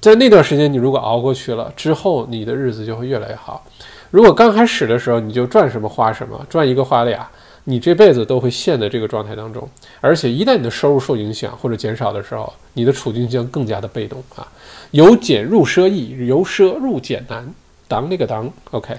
[0.01, 3.63] 在那段时间你如果熬过去了，之后你的日子就会越来越好。
[4.09, 7.29] 如果刚开始的时候你就赚什么花什么，赚一个花俩。
[7.65, 9.69] 你这辈子都会陷在这个状态当中，
[10.01, 14.47] 而且一旦你的收入受影响或者减少的时候，你的处境将更加的被动啊。
[14.91, 17.53] 由俭入奢易，由奢入俭难。
[17.87, 18.97] 当那个当，OK。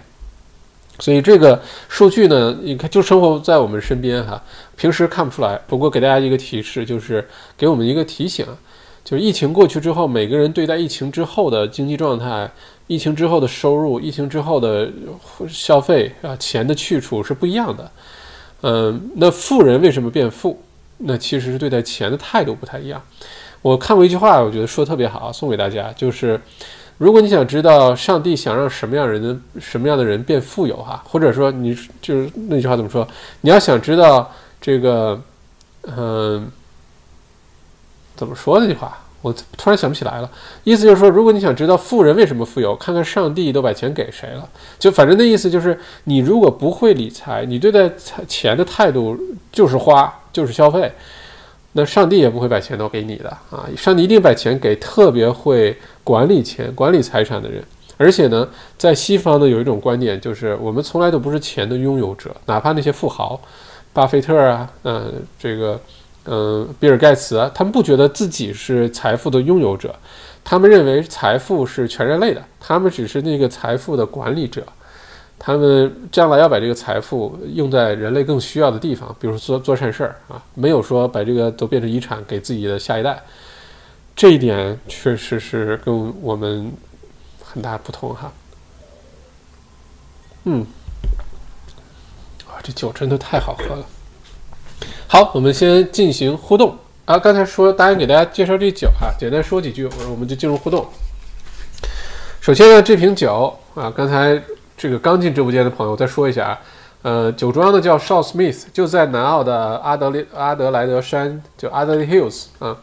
[1.01, 4.41] 所以这个数据呢，你看就生活在我们身边哈，
[4.77, 5.61] 平时看不出来。
[5.67, 7.27] 不过给大家一个提示，就是
[7.59, 8.47] 给我们一个提醒，
[9.05, 12.49] 就是疫情过去之后，每个人对待疫情之后的经济状态、
[12.87, 14.89] 疫情之后的收入、疫情之后的
[15.49, 17.91] 消费啊，钱的去处是不一样的。
[18.67, 20.59] 嗯，那富人为什么变富？
[20.97, 22.99] 那其实是对待钱的态度不太一样。
[23.61, 26.41] 我看过一句话，我觉得说的特别好，送给大家，就是
[26.97, 33.07] 如果你想知道上帝想让什么样人的什么样的人变富有哈，或者说你就是那句话怎么说？
[33.43, 35.21] 你要想知道这个，
[35.83, 36.51] 嗯，
[38.17, 38.99] 怎么说那句话？
[39.25, 40.31] 我突然想不起来了，
[40.65, 44.47] 意思就是说，如果你想知道富人为什么富有，看看上帝都把钱给谁了。
[44.79, 47.91] 就反正那意思就是，你如果不会理财，你对待
[48.29, 49.19] 钱的态度
[49.51, 50.93] 就是花，就是消费，
[51.73, 53.65] 那上帝也不会把钱都给你的啊！
[53.75, 57.65] 上帝一定把钱给特别会管理钱、管理财产的人。
[57.97, 63.41] 而且呢，在西方呢，有一种观点，就是我们从来都不是钱的拥有者，哪怕那些富豪，
[63.95, 65.81] 巴菲特啊，嗯，这个。
[66.27, 69.95] 嗯，比尔盖茨，他们不觉得自己是财富的拥有者，
[70.43, 74.67] 他们认为财富是全人类的，他们只是那个财富的管理者，
[75.39, 83.23] 他们将来要把这个财富用在人类更需要的地方，比如做做善事儿啊，没有说把这个都变成遗产给自己的下一代，
[84.17, 86.73] 这一点确实是跟我们
[87.45, 88.33] 很大不同哈。
[90.45, 90.65] 嗯，
[92.47, 93.87] 啊，这酒真的太好喝了。
[95.07, 100.87] 好，我们先进行互动啊，刚才说答应给大家介绍这酒哈，简单说几句，我们就进入互动。
[102.41, 104.43] 首先呢，这瓶酒啊，刚才
[104.77, 106.61] 这个刚进直播间的朋友再说一下啊，
[107.03, 112.77] 呃，酒庄呢叫 Shaw Smith，就在南澳的阿德利阿德莱德山，就 Adelaide Hills 啊。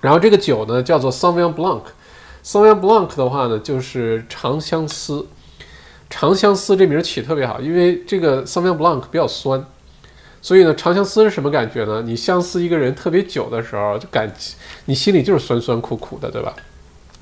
[0.00, 5.26] 然后这个酒呢叫做 Sauvignon Blanc，Sauvignon Blanc 的话呢就是长相思，
[6.08, 9.64] 长相思这名起特别好，因为这个 Sauvignon Blanc 比较酸。
[10.42, 12.02] 所以呢，长相思是什么感觉呢？
[12.02, 14.32] 你相思一个人特别久的时候，就感
[14.86, 16.54] 你心里就是酸酸苦苦的，对吧？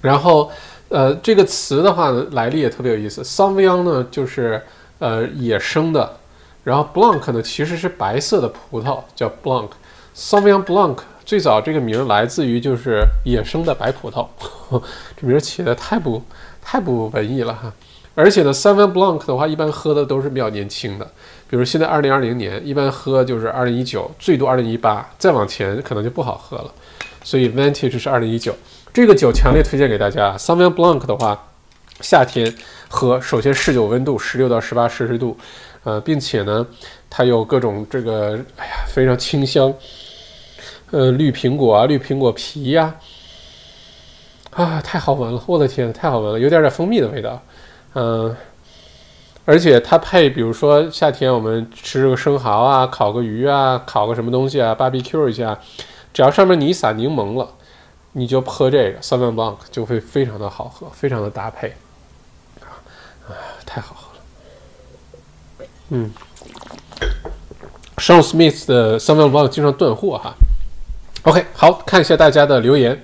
[0.00, 0.48] 然后，
[0.88, 3.20] 呃，这个词的话呢，来历也特别有意思。
[3.22, 4.62] Sauvignon 呢，就是
[5.00, 6.18] 呃野生的，
[6.62, 9.70] 然后 Blanc 呢，其实是白色的葡萄，叫 Blanc。
[10.14, 14.28] Sauvignon Blanc 最早这个名来自于就是野生的白葡萄，
[15.20, 16.22] 这名起的太不
[16.62, 17.72] 太不文艺了哈。
[18.14, 21.08] 而且呢，Sauvignon Blanc 的话，一般喝的都是比较年轻的。
[21.50, 26.70] 比如现在二零二零年，一般喝就是二零一九，最多二零一八，再往前可能就不好喝了。
[27.24, 28.54] 所以 Vintage 是二零一九，
[28.92, 30.36] 这个酒强烈推荐给大家。
[30.36, 31.48] s a u v i g n Blanc 的话，
[32.00, 32.54] 夏天
[32.88, 35.36] 喝，首先试酒温度十六到十八摄氏度，
[35.84, 36.66] 呃，并且呢，
[37.08, 39.72] 它有各种这个，哎呀，非常清香，
[40.90, 42.94] 呃，绿苹果啊，绿苹果皮呀，
[44.50, 47.42] 啊，太好闻了，我的天，太好闻了，有点点蜂蜜的味道，
[47.94, 48.36] 嗯。
[49.48, 55.58] 而且它配，比如说夏天我们吃个生蚝啊，烤个鱼啊，烤个什么东西啊，barbecue 一下，
[56.12, 57.48] 只要上面你一撒柠檬了，
[58.12, 61.68] 你就喝这个 s a v i n Blanc 就会非常的好喝，非常的搭配，
[62.60, 62.76] 啊，
[63.64, 65.66] 太好喝了。
[65.88, 66.12] 嗯
[67.96, 70.34] ，Sean Smith 的 s a v i n Blanc 经常断货哈。
[71.22, 73.02] OK，好看一下大家的留言。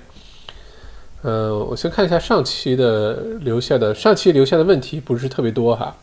[1.23, 5.95] 嗯，我先看一下上期的留下的，上期留下的问题不是特别多哈。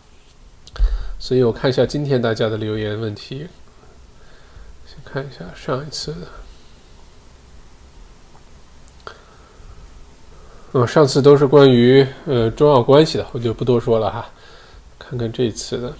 [1.23, 3.47] 所以我看一下今天大家的留言问题，
[4.85, 6.27] 先看一下上一次的。
[10.73, 14.29] 嗯，上次都是关于呃中澳关系的，我就不多说了哈。
[14.99, 15.93] 看看这次的。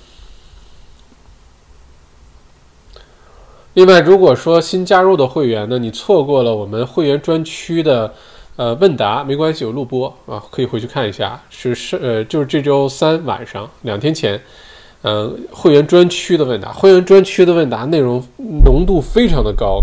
[3.75, 8.13] 另外，如果说新加入的会员呢，你错过了我们会员专区的
[8.57, 11.41] 呃问答，没关系，有录播啊，可以回去看一下。
[11.49, 14.43] 是是呃，就是这周三晚上两天前。
[15.03, 18.23] 嗯，会员专区的问答，会员专区的问答内容
[18.65, 19.83] 浓度非常的高，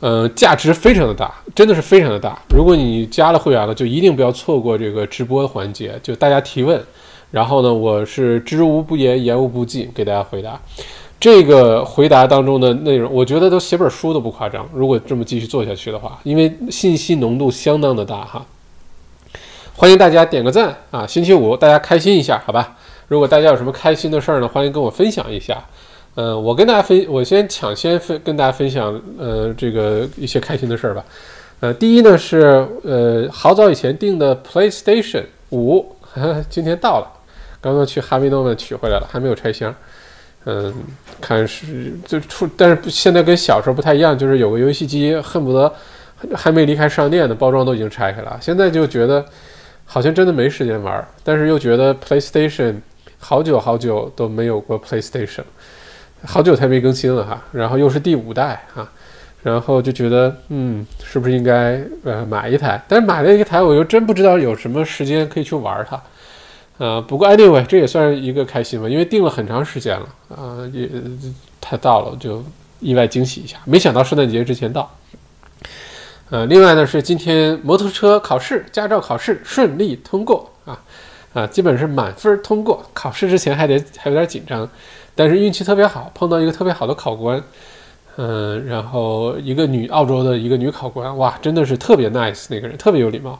[0.00, 2.38] 嗯，价值非常的大，真的是非常的大。
[2.48, 6.82] 如果你加了会员了，就一定不要错过这个直播环节，就大家提问，
[7.30, 10.60] 然后呢，我是知无不言，言无不尽，给大家回答。
[11.18, 14.68] 这个回答当中的内容，我觉得都写本书都不夸张。
[14.72, 18.44] 如果这么继续做下去的话，因为信息浓度相当的大哈。
[19.74, 21.06] 欢迎大家点个赞啊！
[21.06, 22.76] 星期五大家开心一下，好吧？
[23.08, 25.64] 如果大家有什么开心的事儿呢，欢迎跟我分享一下。
[26.16, 31.04] 嗯，我跟大家分，我先抢先分跟大家分享，呃，这个一些开心的事儿吧。
[31.60, 35.94] 呃，第一呢是，呃，好早以前订的 PlayStation 五，
[36.48, 37.06] 今天到了，
[37.60, 39.72] 刚刚去哈维诺曼取回来了，还没有拆箱。
[40.46, 40.72] 嗯，
[41.20, 45.70] 看是就出，但是现在跟小时候不太一样，就是有个游戏机，恨不得
[46.34, 48.38] 还没离开商店呢，包装都已经拆开了。
[48.40, 49.22] 现在就觉得
[49.84, 52.76] 好像真的没时间玩，但是又觉得 PlayStation。
[53.18, 55.42] 好久好久都没有过 PlayStation，
[56.24, 58.90] 好久才没更新了哈，然后又是第五代啊，
[59.42, 62.80] 然后就觉得嗯，是不是应该呃买一台？
[62.86, 70.88] 但是买了一台，我又真不知道有什么时间可以去玩它，啊，不过 anyway 这也算是一个开心吧，因为定了很长时间了啊，也
[71.60, 72.44] 它到了就
[72.80, 74.90] 意外惊喜一下，没想到圣诞节之前到。
[76.28, 80.50] 呃，另外呢是今天摩托车考试，驾照考试顺利通过
[81.36, 81.46] 啊。
[81.46, 82.84] 基本是满分通过。
[82.92, 84.68] 考试之前还得还有点紧张，
[85.14, 87.42] 但是运气特别好，碰到一个特别好的考官，
[88.16, 93.38] 嗯，然后一个女澳洲的一个女考官，哇，真的是特别 nice，那个人特别有礼貌。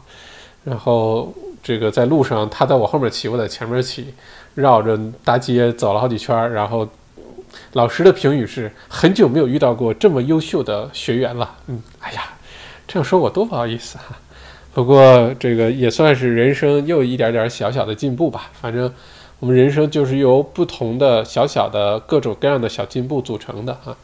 [0.63, 1.33] 然后
[1.63, 4.13] 这个在路上，她在我后面骑，我在前面骑，
[4.53, 6.51] 绕着大街走了好几圈。
[6.51, 6.87] 然后
[7.73, 11.49] 老师的评语是：很久没有遇到过这么优秀的学员了。
[11.67, 12.23] 嗯，哎呀，
[12.85, 14.15] 这样说我多不好意思哈。
[14.77, 18.51] 不过这个也算是人生又一点点小小的进步吧。
[18.61, 18.93] 反正
[19.39, 23.97] 我们人生就是由不同的小小的各种各样的小进步组成的啊。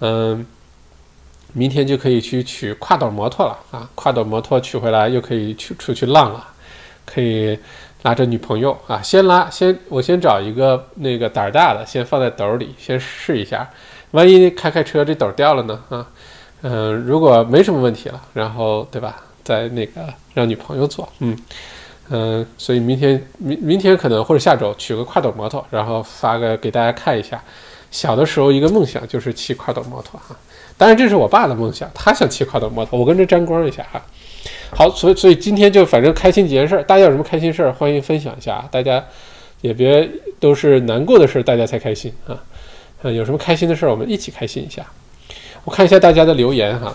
[0.00, 0.46] 嗯，
[1.52, 3.86] 明天就可以去取跨斗摩托了啊！
[3.94, 6.42] 跨斗摩托取回来又可以去出去浪了，
[7.04, 7.58] 可以
[8.00, 9.02] 拉着女朋友啊。
[9.02, 13.68] 先拉先，我先找一个那个胆儿大的，先放在兜里先试一下。
[14.12, 15.78] 万一开开车这斗掉了呢？
[15.90, 16.06] 啊，
[16.62, 19.24] 嗯，如果没什么问题了，然后对吧？
[19.48, 21.34] 在那个让女朋友做，嗯
[22.10, 27.42] 嗯，所以明天明明天可能或者下周取个跨斗摩托，然后发个给大家看一下，
[27.90, 30.36] 小的时候一个梦想就是骑跨斗摩托哈，
[30.76, 34.02] 当然这是我爸的梦想，他想骑跨斗摩托，我跟着沾光一下哈。
[34.70, 39.02] 好，所以所以今天就反正开心几件事，大家有什么开心事儿，欢迎分享一下，大家
[39.62, 40.06] 也别
[40.38, 42.36] 都是难过的事，大家才开心啊。
[43.02, 44.84] 嗯，有什么开心的事儿，我们一起开心一下。
[45.64, 46.94] 我看一下大家的留言哈。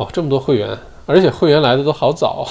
[0.00, 2.48] 哦，这么多会员，而且会员来的都好早。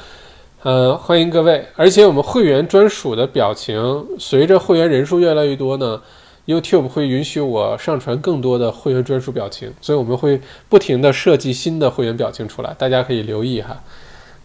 [0.62, 6.02] 呃，欢迎各位，而且我们会员专属的表情，随着会员人数越来越多呢
[6.44, 10.38] ，YouTube 会允许我上传更多的会员专属表情，所以我们会
[10.68, 13.82] 不停的设计新的会员表情出来，大家可以留意哈。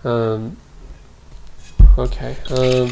[0.03, 0.53] 嗯
[1.97, 2.89] ，OK，嗯，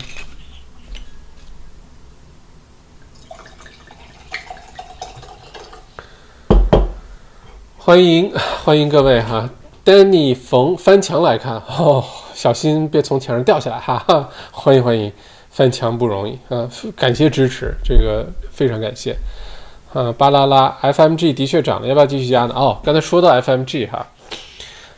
[7.86, 8.34] 欢迎
[8.64, 9.48] 欢迎各位哈
[9.86, 12.04] ，Danny 冯翻墙来看哦。
[12.34, 14.04] 小心别从墙上掉下来哈！
[14.08, 15.12] 哈， 欢迎欢迎，
[15.52, 16.68] 翻墙不容易啊，
[16.98, 19.16] 感谢支持，这个非常感谢
[19.94, 20.12] 啊！
[20.18, 22.56] 巴拉拉，FMG 的确涨了，要不要继续加呢？
[22.56, 24.08] 哦，刚才说到 FMG 哈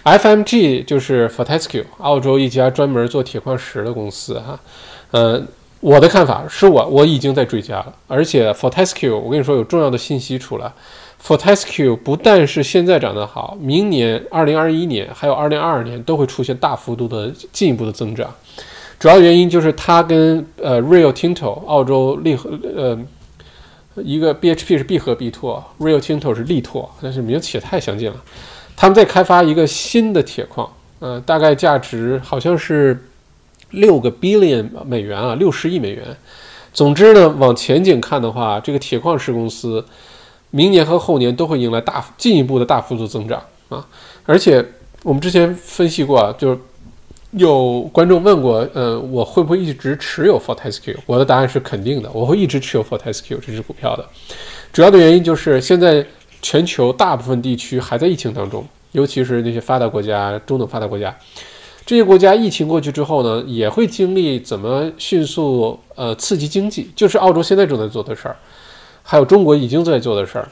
[0.06, 4.58] ，FMG 就是 Fortescue，澳洲一家专门做铁矿石的公司哈。
[5.12, 5.46] 嗯，
[5.82, 10.72] 我的看法是我我已经在追加了，而且 Fortescue 我跟你说有重要的信息出来。
[11.22, 18.34] Fortescue 不但是现在涨得好，明年二零二一年还有二零二二年都会出现大幅度的进一步的增长。
[18.98, 22.98] 主要原因就是它跟呃 Rio Tinto 澳洲力和呃
[23.98, 28.24] 一个 BHP 是必和必拓，Rio Tinto 是力拓，但是名字起太相近了。
[28.76, 33.06] 他们在开发一个新的铁矿，呃，大概价值好像是
[33.72, 36.06] 六个 billion 美元啊，六十亿美元。
[36.72, 39.84] 总之呢，往前景看的话，这个铁矿石公司。
[40.50, 43.86] 明年和后年都会迎来大进一步的大幅度增长啊！
[44.26, 44.66] 而且
[45.04, 46.60] 我们之前分析过，就是
[47.32, 50.96] 有观众问过，呃，我会不会一直持有 Fortescue？
[51.06, 54.06] 我的答案是肯定的，我会一直持有 Fortescue 这只股票的。
[54.72, 56.06] 主要的原因就是现在
[56.42, 61.16] 全球大部分地区还在疫情当中，尤其是那些发达国家、中等发达国家，
[61.86, 68.38] 这些国家疫情过去之后呢，也会经历怎么迅速呃刺激经济，就是澳洲现在正在做的事儿。
[69.10, 70.50] 还有中国已经在做的事儿，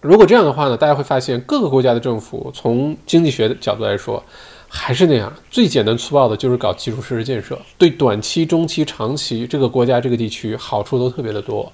[0.00, 4.20] 如果这样的话呢，大家会发现各个国家的政府从经济学的角度来说，
[4.66, 11.72] 还是那样，最简单粗暴的就是搞基础设施建设，对短期、中期、长期这个国家这个地区好处都特别的多。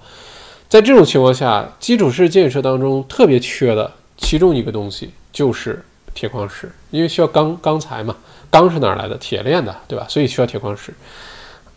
[0.68, 5.82] 在这种情况下，基础设施建设当中特别缺的其中一个东西就是
[6.12, 8.14] 铁矿石，因为需要钢钢材嘛，
[8.50, 9.16] 钢是哪儿来的？
[9.16, 10.04] 铁炼的，对吧？
[10.10, 10.92] 所以需要铁矿石。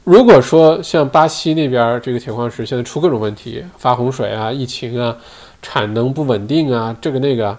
[0.06, 5.18] 如果说像巴西那边这个铁矿石现在出各种问题，发洪水啊、疫情啊、
[5.64, 7.58] 产能不稳定啊，这个那个，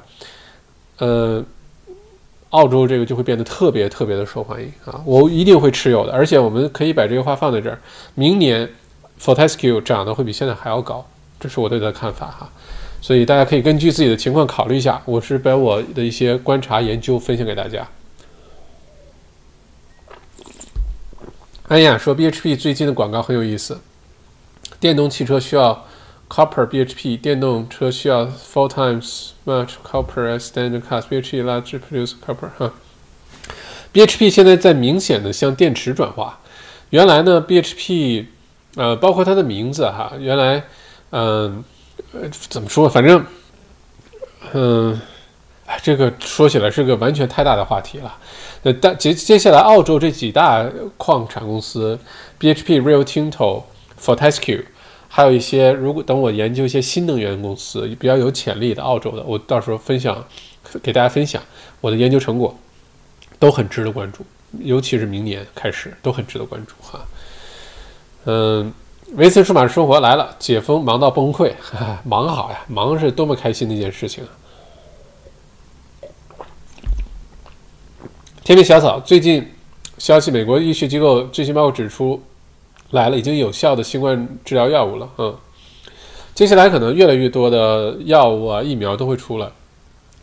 [0.99, 1.45] 呃，
[2.51, 5.03] 澳洲这个就会变得特别特别的受欢迎啊！
[5.05, 7.77] 我一定会持有的，而且我们可以把这个话放在这儿，
[8.15, 8.69] 明年
[9.21, 11.05] Fortescue 涨得会比现在还要高，
[11.41, 12.49] 这是我对它的看法哈。
[13.01, 17.85] 所以大家可以根据自己的情况考虑一下，我是把我的一些观察研究分享给大家。
[21.69, 23.81] 安雅说：“BHP 最近的广告很有意思。
[24.79, 25.85] 电动汽车需要
[26.29, 31.03] copper BHP，电动车需要 four times much copper as standard cars。
[31.11, 32.51] BHP large produce copper。
[32.57, 32.73] 哈
[33.93, 36.39] ，BHP 现在在明显的向电池转化。
[36.91, 38.27] 原来呢，BHP，
[38.77, 40.63] 呃，包括它的名字哈，原来，
[41.11, 41.65] 嗯，
[42.49, 42.89] 怎么说？
[42.89, 43.27] 反正，
[44.53, 45.01] 嗯，
[45.83, 48.17] 这个说起来是个完全太大的话题了。”
[48.67, 51.97] 呃，但接接下来，澳洲这几大矿产公司
[52.41, 53.63] ，BHP、Rio Tinto、
[53.97, 54.65] Fortescue，
[55.07, 60.25] 还有一些，如果等我研究一些新能源公司比较有潜力的澳洲的，我到时候分享
[60.83, 61.41] 给大家分享
[61.81, 62.59] 我的研究成果，
[63.39, 64.27] 都很值得关注，
[64.59, 67.01] 尤其是明年开始都很值得关注哈。
[68.25, 68.75] 嗯，
[69.13, 71.53] 维森数码生活来了，解封忙到崩溃，
[72.03, 74.31] 忙好呀，忙是多么开心的一件事情啊！
[78.47, 79.45] 天命小草最近
[79.99, 82.23] 消息，美国医学机构最新报告指出，
[82.93, 85.09] 来了已经有效的新冠治疗药物了。
[85.19, 85.37] 嗯，
[86.33, 89.49] 接下来可能越来越多的药物啊、疫苗都会出来，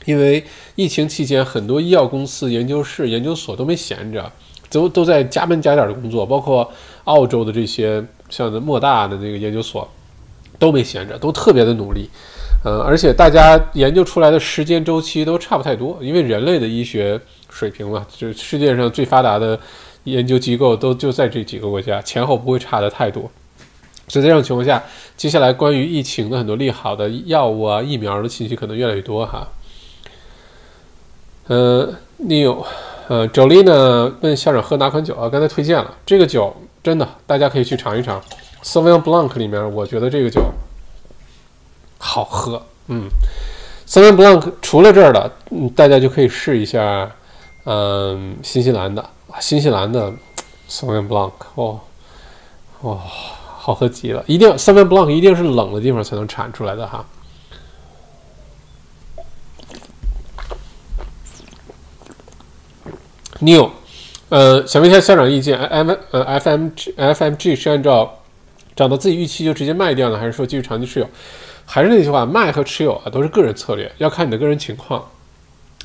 [0.05, 0.41] 因为
[0.75, 4.31] 疫情期间很多医药公司、研究室、研究所都没闲着，
[4.69, 6.71] 都都在加班加点的工作，包括
[7.03, 9.85] 澳洲的这些像莫大的那个研究所
[10.57, 12.09] 都没闲着，都特别的努力。
[12.63, 17.19] 嗯，而且大家研究出来的时间周期都差不太多，因为人类的医学。
[17.63, 19.57] 水平嘛，就是世界上最发达的
[20.03, 23.31] 研究机构都就在这几个国家，前后不会差的太多。
[24.09, 24.83] 所以在这种情况下，
[25.15, 29.47] 接下来关于疫情的很多利好的药物啊、疫苗的信息可能越来越多哈。
[31.47, 31.89] 呃
[32.21, 32.65] ，Neil，
[33.07, 35.29] 呃，Jolina 问校长喝哪款酒啊？
[35.29, 36.53] 刚才推荐了这个酒，
[36.83, 38.21] 真的大家可以去尝一尝。
[38.61, 40.41] Sauvignon Blanc 里面，我觉得这个酒
[41.97, 42.61] 好喝。
[42.87, 43.07] 嗯
[43.87, 47.09] ，Sauvignon Blanc 除了这儿的，嗯，大家就可以试一下，
[47.65, 49.01] 嗯，新西兰的
[49.31, 50.13] 啊，新西兰的
[50.67, 51.79] s a u v i n Blanc，哦，
[52.81, 52.97] 哇，
[53.57, 54.23] 好喝极了！
[54.27, 57.05] 一定 s a u v i n Blanc 一定是冷的地方才能产出来的哈。
[63.39, 63.69] New，
[64.29, 68.19] 呃，想问一下校长意见，M 呃 FMG FMG 是按照
[68.75, 71.07] 涨到自己预期就直接卖掉呢，还是说继续长期持有？
[71.65, 75.01] 还是那句话，卖和持有啊都是个人策略，要看你的个人情况。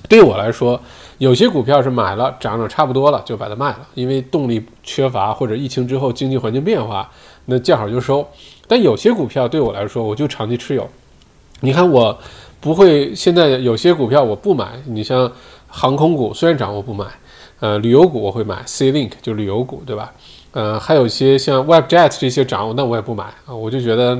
[0.09, 0.81] 对我来说，
[1.19, 7.11] 有些股票是买了涨涨差不多了就把它卖了，因为动力缺乏或者疫情之后经济环境变化，
[7.47, 8.27] 那见好就收。
[8.67, 10.89] 但有些股票对我来说，我就长期持有。
[11.61, 12.17] 你看我
[12.61, 15.31] 不会现在有些股票我不买，你像
[15.67, 17.05] 航空股虽然涨我不买。
[17.61, 20.13] 呃，旅游股我会买，C Link 就旅游股，对吧？
[20.53, 23.53] 呃，还有一些像 Webjet 这些涨，那我也不买啊。
[23.53, 24.17] 我就觉得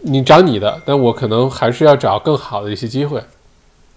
[0.00, 3.22] 你涨你的，但我可能还是要找更好的一些机会。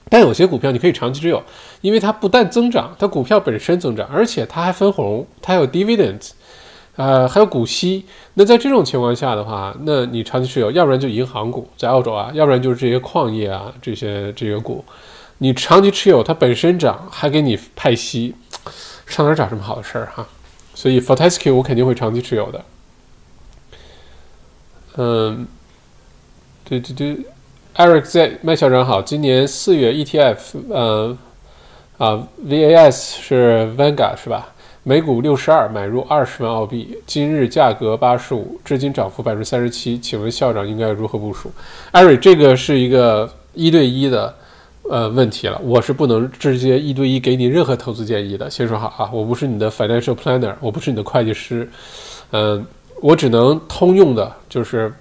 [0.09, 1.41] 但有些股票你可以长期持有，
[1.81, 6.31] 因为它不但增长，它股票本身增长，而且它还分红，它有 dividends，
[6.95, 8.05] 呃，还有股息。
[8.33, 14.83] 那在这种情况下的话，那你长期持有，要不然就银行股在澳洲啊，要不然就是这些矿业啊，这些这些股。
[15.37, 18.35] 你长期持有，它本身涨，还给你派息，
[19.05, 20.27] 上哪找这么好的事儿哈？
[20.73, 22.65] 所以 Fortescue 我肯定会长期持有的。
[24.97, 25.47] 嗯，
[26.65, 27.25] 对对对
[27.79, 30.37] ，Eric Z 麦校长好，今年四月 ETF，
[30.69, 31.17] 呃
[31.97, 34.49] 啊 VAS 是 vangua 是吧？
[34.83, 41.49] 每股六十二，买入二十万澳币，今日价格八十五，至今涨幅百分之三十七，请问校长应该如何部署
[41.93, 44.35] ？Eric 这个是一个一对一的。
[44.89, 48.49] 呃，问题了，我是不能直接一对一给你任何投资建议的。
[48.49, 51.69] 先说好啊，我不是你的 financial planner，我不是你的会计师，
[52.31, 52.65] 嗯，
[52.99, 54.91] 我只能通用的，就是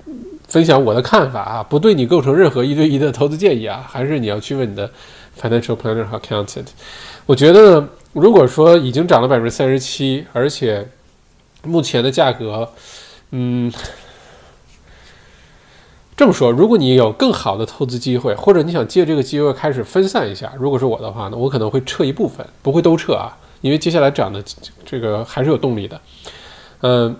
[0.48, 4.90] 分享我的看法啊，不对你构成任何一对一的投资建议啊，还是你要去问你的
[5.40, 6.66] financial planner 和 accountant。
[7.26, 10.88] 我觉得，如果说已经涨了百分之三十七，而且
[11.62, 12.68] 目前的价格，
[13.30, 13.72] 嗯。
[16.16, 24.42] 这么说，如果你有更好的投资机会，或者你想借这个机会开始分散一下，如果是我的话呢，我可能会撤一部分，不会都撤啊，因为接下来涨的
[24.84, 26.00] 这个还是有动力的。
[26.80, 27.14] 嗯，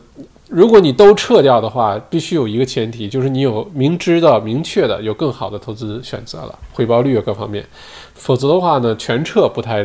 [0.49, 7.65] 如果你都撤掉的话，必须有一个前提，就是你有明知道、明确的有更好的投资选择了，回报率啊各方面，
[8.15, 9.85] 否则的话呢，全撤不太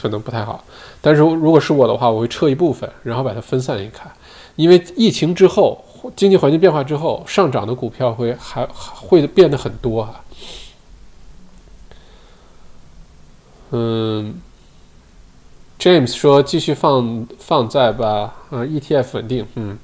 [0.00, 0.64] 可能不太好。
[1.00, 4.10] 但是如果是我的话，我会撤一部分，然后把它分散一看，
[4.56, 5.82] 因为疫情之后。
[6.14, 10.20] 经济环境变化之后，上涨的股票会还会变得很多啊。
[13.72, 14.40] 嗯
[15.80, 19.76] ，James 说继续放放在吧，啊，ETF 稳定，嗯，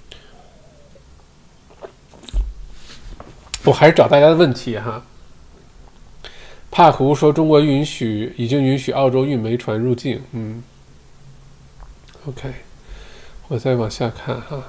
[3.65, 5.03] 我还是找大家的问题哈。
[6.71, 10.63] 帕胡说中国允许已经允许澳洲运煤船入境，嗯
[12.27, 12.51] ，OK，
[13.49, 14.63] 我再往下看哈。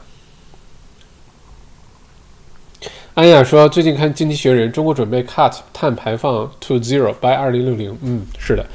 [3.15, 7.95] 安雅说：“最近看《经济学人》，中国准备 cut 碳排放 to zero by 二零六零。
[8.01, 8.65] 嗯，是的。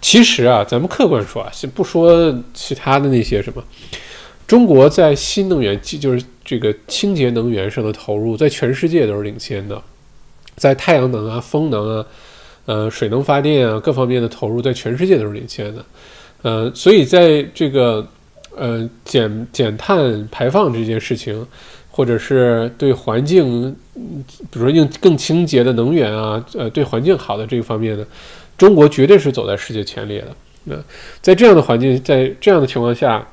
[0.00, 3.62] 其实啊，咱们客观说啊，先不说其他的那些什么，
[4.50, 9.80] 中国在新能源，就是这个清洁能源上的投入，在全世界都是领先的。
[10.56, 12.06] 在太阳能啊、风能啊、
[12.66, 15.84] 呃、水能发电啊各方面的投入，在全世界都是领先的。
[16.42, 18.04] 呃，所以在这个
[18.56, 21.46] 呃减减碳排放这件事情。”
[21.92, 28.06] 或者是对环境，比如说用更清洁的能源啊，呃，对环境好的这个方面呢，
[28.56, 30.28] 中国绝对是走在世界前列的。
[30.64, 30.76] 那
[31.20, 33.26] 在这样的环境，在这样的情况下，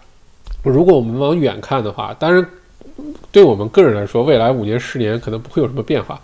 [0.63, 2.45] 如果我们往远看的话，当然，
[3.31, 6.19] 对我们个人来说，未来五年、十年可能不会有什么变化，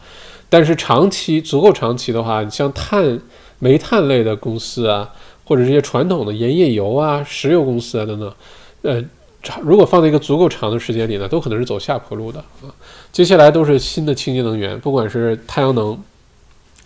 [0.50, 3.20] 但是长期足够长期的话，你像碳、
[3.60, 5.10] 煤炭类的公司啊，
[5.46, 8.34] 或者这些传统的盐业油啊、石油公司啊等等，
[8.82, 9.04] 呃。
[9.46, 12.72] 长如果放在一个足够长的时间里呢，都可能是走下坡路的啊。
[13.12, 16.02] 接下来都是新的清洁能源，不管是太阳能，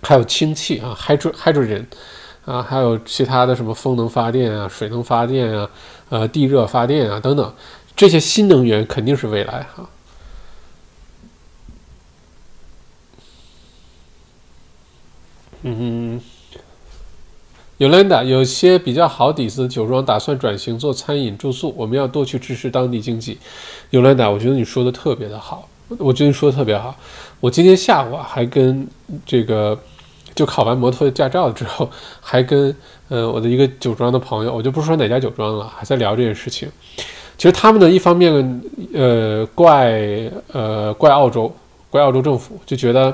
[0.02, 1.86] 还有氢气啊，hydro hydrogen
[2.46, 5.70] 啊，还有其他的什么风能发电啊、水能发电啊、
[6.10, 7.54] 呃地热发电啊等等，
[7.96, 9.90] 这些新能源肯定是未来哈。
[15.64, 16.22] 嗯。
[17.80, 23.38] ，Yolanda，，有些比较好底子的酒庄打算转型做餐饮住宿，我们要多去支持当地经济。
[23.92, 26.96] Yolanda，，我觉得你说的特别的好，我觉得你说的特别好。
[27.40, 28.88] 我今天下午啊，还跟
[29.26, 29.80] 这个
[30.38, 31.90] 就考完摩托驾照之后，
[32.22, 32.74] 还跟
[33.10, 36.70] 呃我的一个酒庄的朋友，我就不说哪家酒庄了，还在聊这件事情。
[37.38, 38.62] 其实他们呢，一方面
[38.94, 40.00] 呃怪
[40.54, 41.52] 呃怪澳洲，
[41.90, 43.14] 怪澳洲政府，就觉得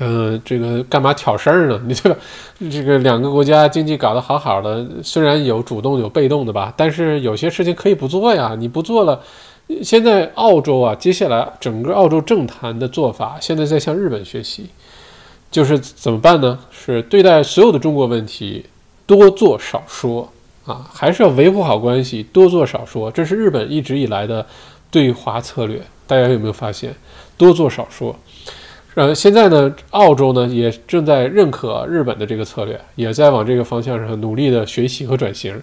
[0.00, 1.80] 嗯，这个干嘛挑事儿呢？
[1.86, 2.16] 你这个
[2.70, 8.54] 这个两个国家经济搞得好好的，虽然有主动有被动的吧，但是有些事情可以不做呀。
[8.58, 9.20] 你不做了，
[9.82, 14.68] 现在澳洲啊，接下来整个澳洲政坛的做法，现在在向日本学习，
[15.50, 16.58] 就是怎么办呢？
[16.70, 18.64] 是对待所有的中国问题
[19.06, 20.30] 多做少说
[20.66, 24.44] 啊，还是要维护好关系，多做少说，这是日本一直以来的
[24.90, 25.82] 对华策略。
[26.06, 26.94] 大家有没有发现，
[27.36, 28.14] 多做少说？
[28.94, 35.60] 呃，现在呢，澳洲呢也正在认可日本的这个策略，也在往这个方向上努力的学习和转型。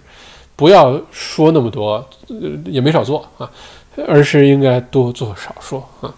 [0.56, 1.96] 不要说那么多，
[2.30, 3.52] 呃也没少做啊，
[4.08, 6.14] 而是应该多做少说啊。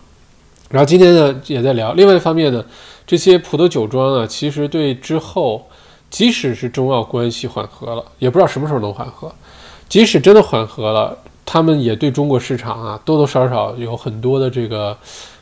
[0.69, 2.63] 然后今天呢也在聊，另外一方面呢，
[3.07, 5.65] 这些葡萄酒庄啊，其实对之后，
[6.11, 9.33] 即使是中澳关系缓和了，也不知道什么时候能缓和。
[9.89, 14.95] 即使真的缓和了，他们也对中国市场啊多多少少有很多的这个。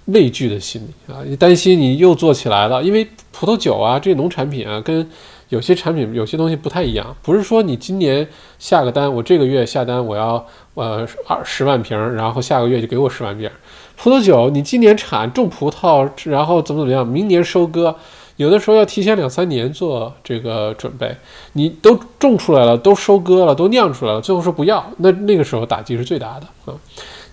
[0.10, 5.10] 畏惧的心理啊，你担心你又做起来了，因为葡萄酒啊，这农产品啊，跟
[5.56, 8.28] 有些产品有些东西不太一样，不是说你今年
[8.60, 13.50] 下个单，我这个月下单我要呃二十万瓶，然后下个月就给我十万瓶。
[13.96, 17.96] 葡萄酒你今年产种葡萄，然后怎么怎么样，明年收割，
[18.36, 21.16] 有的时候要提前两三年做这个准备。
[21.54, 26.76] 你都种出来了，都收割了，都酿出来了，最后说不要，那那个时候打击是最大的啊。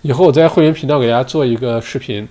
[0.01, 2.25] 以后我在会员频道给大家做一个视频。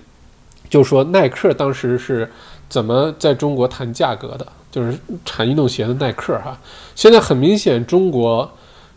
[0.69, 2.27] 就说耐克当时是
[2.67, 6.59] 怎么在中国谈价格的，就是产运动鞋的耐克哈。
[6.95, 8.51] 现在很明显，中国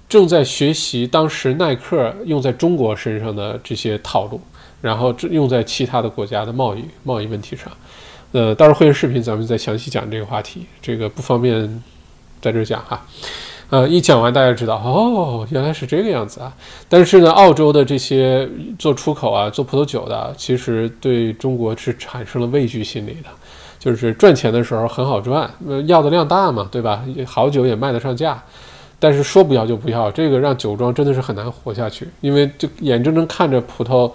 [0.08, 4.40] 正在学习当时耐克用在中国身上的这些套路，
[4.80, 7.70] 然后用在其他的国家的贸易贸易问题上。
[8.32, 11.82] 呃，到时候会员视频咱们再详细讲这个话题，这个不方便
[12.40, 13.06] 在这讲哈。
[13.68, 16.54] 呃，一讲完大家知道哦，原来是这个样子啊。
[16.88, 18.48] 但是呢，澳洲的这些
[18.78, 23.28] 做出口啊、做葡萄酒的，其实对中国是产生了畏惧心理的，
[23.78, 25.50] 就是赚钱的时候很好赚，
[25.86, 27.04] 要的量大嘛，对吧？
[27.26, 28.42] 好酒也卖得上价。
[28.98, 34.10] 但是说不要就不要，这个让酒庄真的是很难活下去，因为就眼睁睁看着葡萄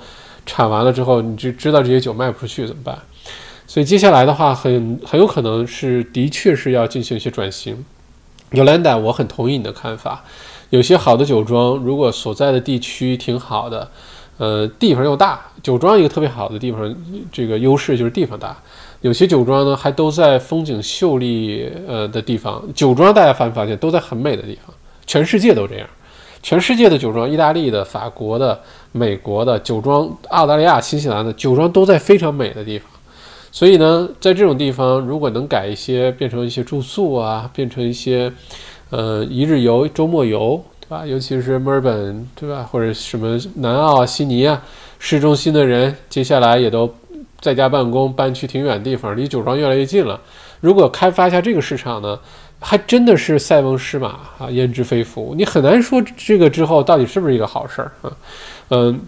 [0.46, 2.98] 产完了之后，你就知道这些酒卖不出去怎么办？
[3.68, 7.86] 所以接下来的话，很很有可能是的确是要进行一些转型。
[8.52, 10.24] Yolanda，我很同意你的看法。
[10.72, 13.90] 有些好的酒庄，如果所在的地区挺好的，
[14.40, 16.94] 呃，地方又大，酒庄一个特别好的地方，
[17.32, 18.58] 这个优势就是地方大。
[19.02, 22.64] 有些酒庄呢，还都在风景秀丽呃的地方。
[22.74, 24.74] 酒庄大家发没发现都在很美的地方？
[25.08, 25.88] 全世界都这样，
[26.44, 28.60] 全世界的酒庄，意大利的、法国的、
[28.92, 32.88] 美国的酒庄，澳大利亚、新西兰的酒庄都在非常美的地方。
[33.52, 38.32] 所以呢，在这种地方，如果能改一些，变成一些住宿啊，变成一些，
[38.92, 41.06] 呃，一日游、周末游，对吧？
[41.06, 42.66] 尤其是墨尔本，对吧？
[42.72, 44.62] 或者什么南澳、悉尼啊，
[45.00, 46.90] 市中心的人，接下来也都
[47.42, 50.18] 在家办公，搬去挺远地方，离酒庄越来越近了。
[50.62, 52.18] 如果开发一下这个市场呢，
[52.60, 55.34] 还真的是塞翁失马啊，焉知非福。
[55.36, 58.12] 你很难说这个之后到底是不是一个好事儿啊？
[58.70, 59.02] 嗯，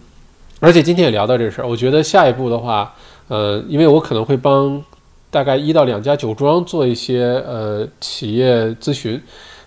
[0.59, 2.93] 而且今天也聊到这事儿，我觉得下一步的话。
[3.29, 4.83] 呃，因为我可能会帮
[5.31, 9.19] 大概一到两家酒庄做一些呃企业咨询，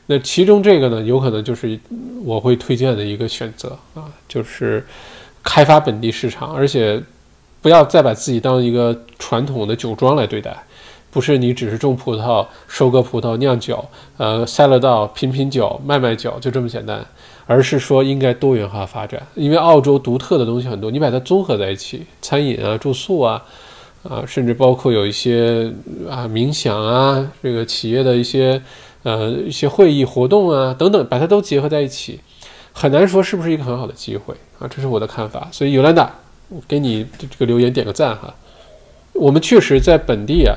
[0.05, 1.77] 那其中这个呢，有可能就是
[2.23, 4.87] 我会推荐的一个选择啊，就是
[5.43, 7.03] 开发本地市场，而且
[7.67, 10.57] 不要再把自己当一个传统的酒庄来对待，
[11.11, 13.85] 不是你只是种葡萄、收割葡萄、酿酒，
[14.19, 17.05] 呃，塞了道品品酒、卖卖酒，就这么简单。
[17.45, 23.43] 而是说应该多元化发展，因为澳洲独特的东西很多，你把它综合在一起，餐饮啊、住宿啊，
[24.09, 25.73] 啊，甚至包括有一些
[26.09, 28.63] 啊冥想啊，这个企业的一些
[29.03, 32.21] 呃一些会议活动啊等等，把它都结合在一起，
[32.73, 35.49] 很难说是不是一个很好的机会啊，这是我的看法。
[35.51, 36.09] 所以尤兰达，
[36.69, 38.35] 给你这个留言点个赞哈。
[39.13, 40.57] 我们确实在本地啊，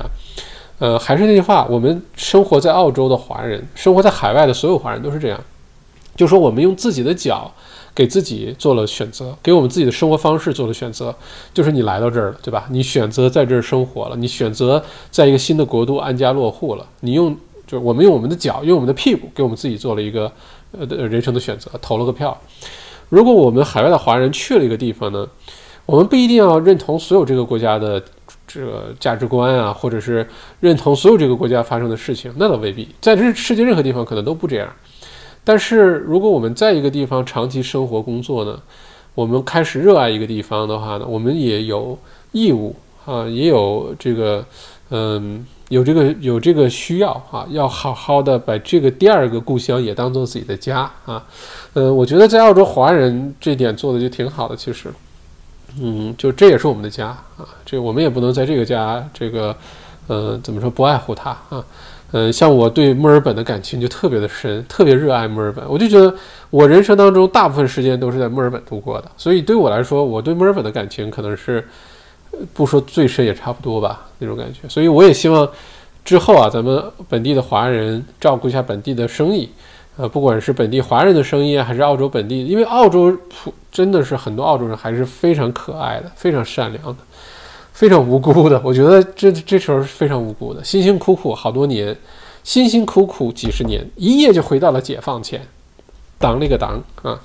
[0.78, 5.40] 呃，还是那句话，我们生活在澳洲的华人，生活在海外的所有华人都是这样。
[6.16, 7.50] 就说我们用自己的脚
[7.94, 11.14] 给自己做了选择，给我们自己的生活方式做了选择。
[11.54, 12.66] 就是你来到这儿了，对吧？
[12.70, 16.86] 你选择在这儿生活了，你选择在一个新的国度安家落户了。
[17.00, 17.34] 你用，
[17.66, 20.30] 就是我们用我们的脚，用我们的屁股，给我们自己做了一个
[20.72, 22.38] 呃人生的选择，投了个票。
[23.08, 25.26] 如果我们海外的华人去了一个地方呢，
[25.90, 28.00] 我们不一定要认同所有这个国家的
[28.46, 30.24] 这个价值观啊，或者是
[30.60, 32.88] 认同所有这个国家发生的事情，那倒未必。
[33.00, 34.72] 在这世界任何地方可能都不这样。
[35.42, 38.56] 但是，如果我们在一个地方长期生活工作呢，
[39.16, 41.98] 我们开始热爱一个地方的话呢，我们也有
[42.30, 44.44] 义务啊，也有这个，
[44.90, 51.26] 嗯，有这个有这个需要啊，要好好的把这个第二个故乡也当做自己的家啊。
[51.74, 54.88] 嗯，我觉得在澳洲华人这点做的就挺好的，其实，
[55.78, 59.54] 嗯，就这也是我们的家啊，这我们也不能在这个家这个。
[60.06, 61.64] 呃，怎么说不爱护它啊？
[62.10, 65.64] 嗯，像我对墨尔本的感情就特别的深，特别热爱墨尔本。
[65.68, 66.12] 我就觉得
[66.48, 71.64] 我人生当中大部分时间都是在墨尔本度过的，所以对我来说，我对墨尔本的感情可能是
[72.52, 74.68] 不说最深也差不多吧那种感觉。
[74.68, 75.48] 所以我也希望
[76.04, 79.48] 之后啊，咱们本地的华人照顾一下本地的生意，
[80.00, 86.96] 呃，不管是本地华人的生意，还是澳洲本地，因为澳洲普真的是很多澳洲人还是非常可爱的，非常善良的。
[87.72, 91.96] 非常无辜的，我觉得这这时候是非常无辜的，辛辛苦苦好多年，
[92.44, 95.46] 辛辛苦苦几十年，一夜就回到了解放前，
[96.18, 97.18] 当那个当啊！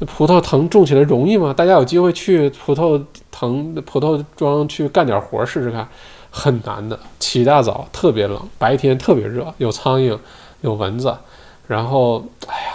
[0.00, 1.54] 葡萄藤种起来容易吗？
[1.54, 5.86] 大家有机会去葡萄藤葡萄庄去干点活试试看，
[6.30, 6.98] 很难的。
[7.20, 10.18] 起大早特别冷，白天特别热，有苍蝇，
[10.62, 11.14] 有蚊子，
[11.68, 12.74] 然后哎呀，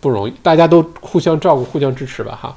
[0.00, 2.56] 不容易，大家都互相照顾，互相支持吧，哈。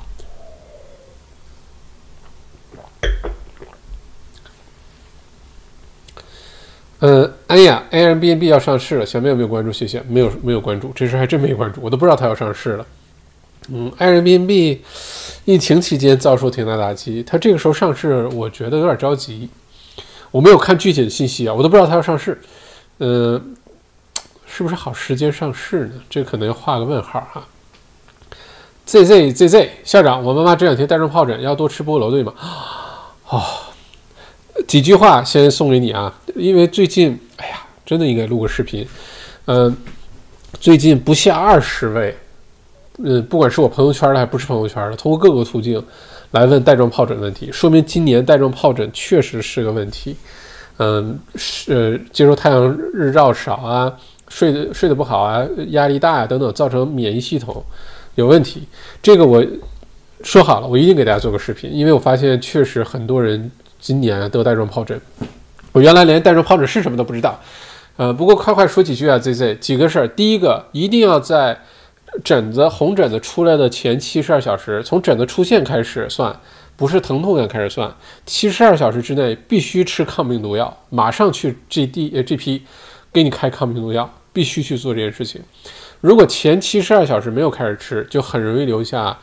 [7.00, 9.72] 嗯，哎呀，Airbnb 要上市了，小妹有没有关注？
[9.74, 12.86] 谢谢，没有，没有关注，这事还真没关注，我都不知道它要上市了。
[13.70, 14.80] 嗯，Airbnb
[15.44, 19.50] 疫情期间遭受挺大打击，它这个时候上市，我觉得有点着急。
[20.32, 22.42] 我没有看具体的信息啊，我都不知道它要上市。
[23.00, 23.42] 呃，
[24.56, 25.94] 是不是好时间上市呢？
[26.08, 27.44] 这可能要画个问号哈。
[28.86, 32.32] ZZZZ 校长，我妈妈这两天带状疱疹，要多吃菠萝，对吗？
[33.30, 33.42] 哦。
[34.68, 38.88] 几句话先送给你啊，因为最近，哎呀，真的应该录个视频。
[39.46, 39.76] 嗯，
[40.60, 42.16] 最近不下二十位，
[43.00, 45.84] 嗯，不管是我朋友圈的还不是朋友圈的，通过各个途径
[46.30, 50.16] 来问带状疱疹问题，说明今年带状疱疹确实是个问题。
[50.78, 53.94] 嗯，是接受太阳日照少啊，
[54.28, 57.64] 睡得睡得不好啊，压力大啊等等，造成免疫系统
[58.16, 58.64] 有问题。
[59.02, 59.46] 这个我
[60.24, 63.52] 说好了，我一定给大家做个视频，因为我发现确实很多人。
[63.80, 64.98] 今年得带状疱疹，
[65.74, 67.38] 我原来连带状疱疹是什么都不知道。
[67.98, 70.08] 呃，不过快快说几句啊，Z Z 几个事儿。
[70.08, 71.60] 第一个，一定要在
[72.24, 76.34] 疹子红疹子出来的前七十二小时，从疹子出现开始算，
[76.78, 77.94] 不是疼痛感开始算，
[78.26, 82.62] 七十二小时之内必须吃抗病毒药，马上去 G D 呃 G P
[83.14, 85.40] 给你开抗病毒药，必须去做这件事情。
[86.02, 89.18] 如果前七十二小时没有开始吃，就很容易留下，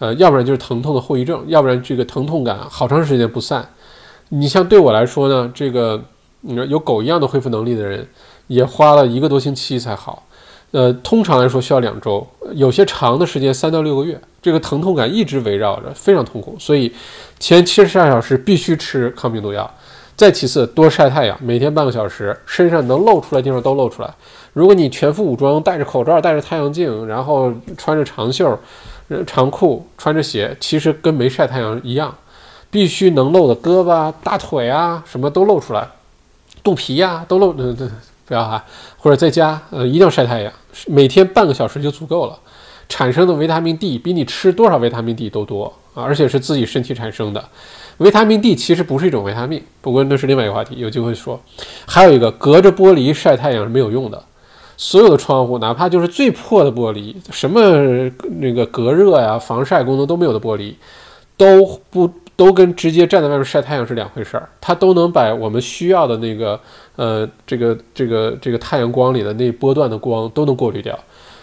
[0.00, 3.66] 呃，要不然就是疼痛的后遗症，要不然这个疼痛感好长时间不散。
[4.30, 6.02] 你像对我来说呢，这个
[6.68, 8.06] 有狗一样的恢复能力的人，
[8.48, 10.26] 也花了一个多星期才好。
[10.72, 16.56] 呃，通常来说需要两周，有些长的时间三到六个月，这个疼痛感一直围绕着，非常痛苦。
[16.58, 16.92] 所以
[17.38, 19.72] 前七十二小时必须吃抗病毒药。
[20.16, 24.10] 再其次，多晒太阳，每天半个小时，身上能露出来地方都露出来。
[24.54, 28.58] 如果你全副武装，戴着口罩，戴着太阳镜，然后穿着长袖、
[29.26, 32.14] 长裤，穿着鞋，其实跟没晒太阳一样。
[32.68, 35.86] 必须能露的胳膊、大腿啊，什么都露出来，
[36.62, 37.74] 肚皮呀都露，呃，
[38.26, 38.62] 不要哈，
[38.98, 40.52] 或者在家，呃，一定要晒太阳，
[40.86, 42.38] 每天半个小时就足够了。
[42.88, 47.42] 产生的维他命 D 比你吃多少维他命 D 都多啊，而且是自己身体产生的。
[47.98, 51.40] 维他命 D 其实不是一种维他命，不过那是另外一个话题，有机会说。
[51.86, 54.22] 还有一个，隔着玻璃晒太阳是没有用的，
[54.76, 57.60] 所有的窗户，哪怕就是最破的玻璃，什么
[58.40, 60.74] 那个隔热呀、防晒功能都没有的玻璃，
[61.36, 62.10] 都不。
[62.36, 66.60] 都跟直接站在外面晒太阳是两回事儿，它都能把我们需要的那个，
[66.96, 70.98] 呃，这个这个这个太阳光里的那波段的光都能过滤掉，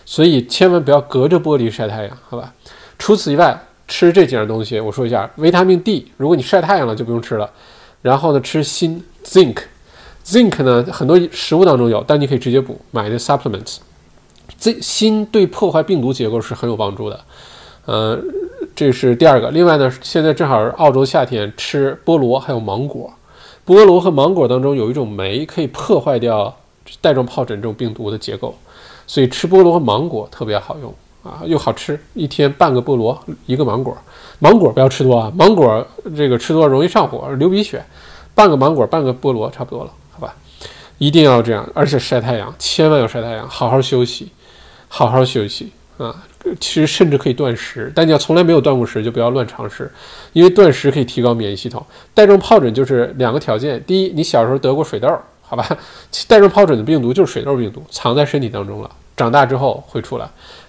[0.06, 2.54] 所以千万不要隔着玻璃晒太阳，好吧？
[3.00, 7.50] 除此以外，吃这几样东西，我说一下，维他命 D，如果你晒太阳了就不用吃了，
[8.02, 13.78] 然后呢，吃锌 （zinc），zinc 呢很多食物当中有，但你可以直接补，买的 supplements。
[14.60, 17.20] 这锌对破坏病毒结构是很有帮助的，
[17.86, 18.20] 呃。
[18.76, 19.52] 这是第二个。
[19.52, 23.14] 另外呢，现在正好是澳洲夏天，吃菠萝还有芒果。
[23.68, 26.58] 菠萝和芒果当中有一种酶可以破坏掉
[27.02, 28.56] 带状疱疹这种病毒的结构，
[29.06, 30.92] 所以吃菠萝和芒果特别好用
[31.24, 32.00] 啊，又好吃。
[32.14, 33.98] 一天半个菠萝，一个芒果。
[34.40, 37.84] 芒果不要吃多啊，芒果这个吃多容易上火、流鼻血。
[38.36, 40.36] 半个芒果，半个菠萝差不多了，好吧？
[40.98, 44.32] 一定要这样，而且晒太阳，千万要晒太阳，好好休息，
[44.88, 46.24] 好好休息啊。
[46.60, 49.90] 其实甚至可以断食，但你要从来没有断过食，就不要乱尝试，
[50.34, 51.86] 因为断食可以提高免疫系统。
[52.14, 55.08] 带状疱疹就是两个条件：第一，你小时候得过水痘，
[55.42, 55.66] 好吧？
[56.28, 60.26] 带状疱疹的病毒就是水痘病毒，藏在身体当中了，长大之后会出来；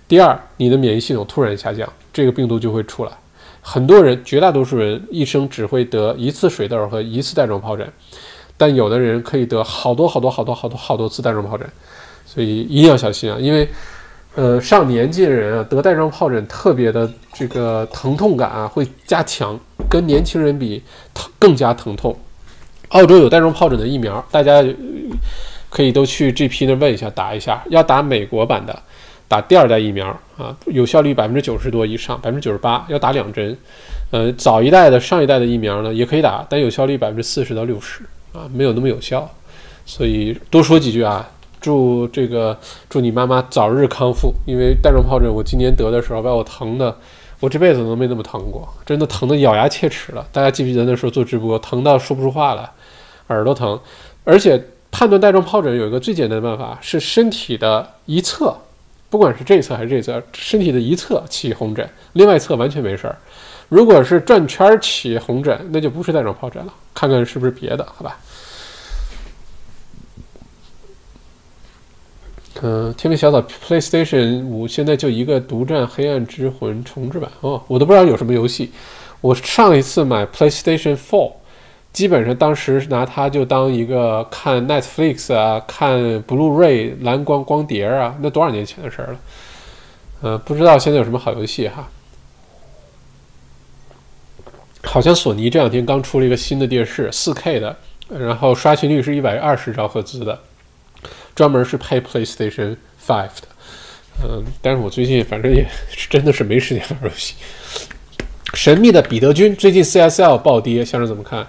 [0.06, 3.12] 第二，你的免疫系统突然下降，这个病毒就会出来。
[3.60, 7.90] 很多人，绝大多数人一生只会得一次水痘和一次带状疱疹，
[8.56, 11.66] 但有的人可以得好多好多好多好多好多次带状疱疹，
[12.26, 13.68] 所以一定要小心啊，因为。
[14.36, 19.56] 呃，上年纪的人啊，得带状疱疹特别的这个疼痛感啊会加强，
[19.88, 20.82] 跟年轻人比
[21.14, 22.18] 疼更加疼痛。
[22.88, 24.60] 澳洲有带状疱疹的疫苗，大家
[25.70, 27.62] 可以都去 GP 那问一下，打一下。
[27.68, 28.76] 要打美国版的，
[29.34, 33.56] 打第二代疫苗啊，有效率百分之九十多以上，百分之九十八，要打两针。
[34.12, 39.28] 呃，早一代的、上一代的疫苗呢，也可以打，但有效率百分之四十到六十啊，没有那么有效。
[39.84, 41.28] 所以多说几句啊，
[41.60, 42.56] 祝这个
[42.88, 44.32] 祝你妈妈早日康复。
[44.46, 46.96] 因为带状疱疹，我今年得的时候把我疼的，
[47.40, 50.24] 我这辈子都没那么疼过，真的疼的咬牙切齿了。
[50.30, 52.70] 大家记不记得那时候做直播，疼到说不出话来，
[53.30, 53.80] 耳朵疼。
[54.22, 54.62] 而且
[54.92, 58.56] 判断带状疱疹有一个最简单的办法，是身体的一侧，
[59.14, 63.16] 不管是这一侧还是这一侧，身体的一侧起红疹，另外一侧完全没事儿。
[63.68, 68.18] 如果是转圈起红疹，那就不是带状疱疹了，看看是不是别的，好吧？
[72.60, 78.72] 嗯，天命小岛 PlayStation 五现在就一个独占《黑暗之魂》重置版哦，我都不知道有什么游戏。
[79.20, 81.34] 我上一次买 PlayStation Four，
[81.94, 89.18] 基本上当时拿它就当一个看 Netflix 啊、看 Blu-ray 蓝光光碟啊，那多少年前的事儿了。
[90.20, 91.88] 呃，不知道现在有什么好游戏哈。
[94.82, 97.76] 好像索尼这两天刚出了一个新的电视，4K 的，
[98.08, 100.36] 然后刷新率是一百二十兆赫兹的，
[101.34, 102.76] 专门是配 PlayStation
[103.06, 103.48] Five 的。
[104.24, 105.64] 嗯，但是我最近反正也
[106.10, 107.34] 真的是没时间玩游戏。
[108.54, 111.46] 神秘的彼得君最近 CSL 暴跌，先生怎么看？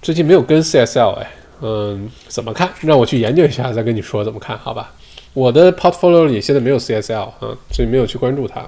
[0.00, 2.70] 最近没有跟 CSL 哎，嗯，怎么看？
[2.80, 4.92] 让我去研究一下再跟你说怎么看好吧？
[5.34, 7.34] 我的 portfolio 里现在没有 CSL 啊，
[7.70, 8.66] 所以没有去关注它。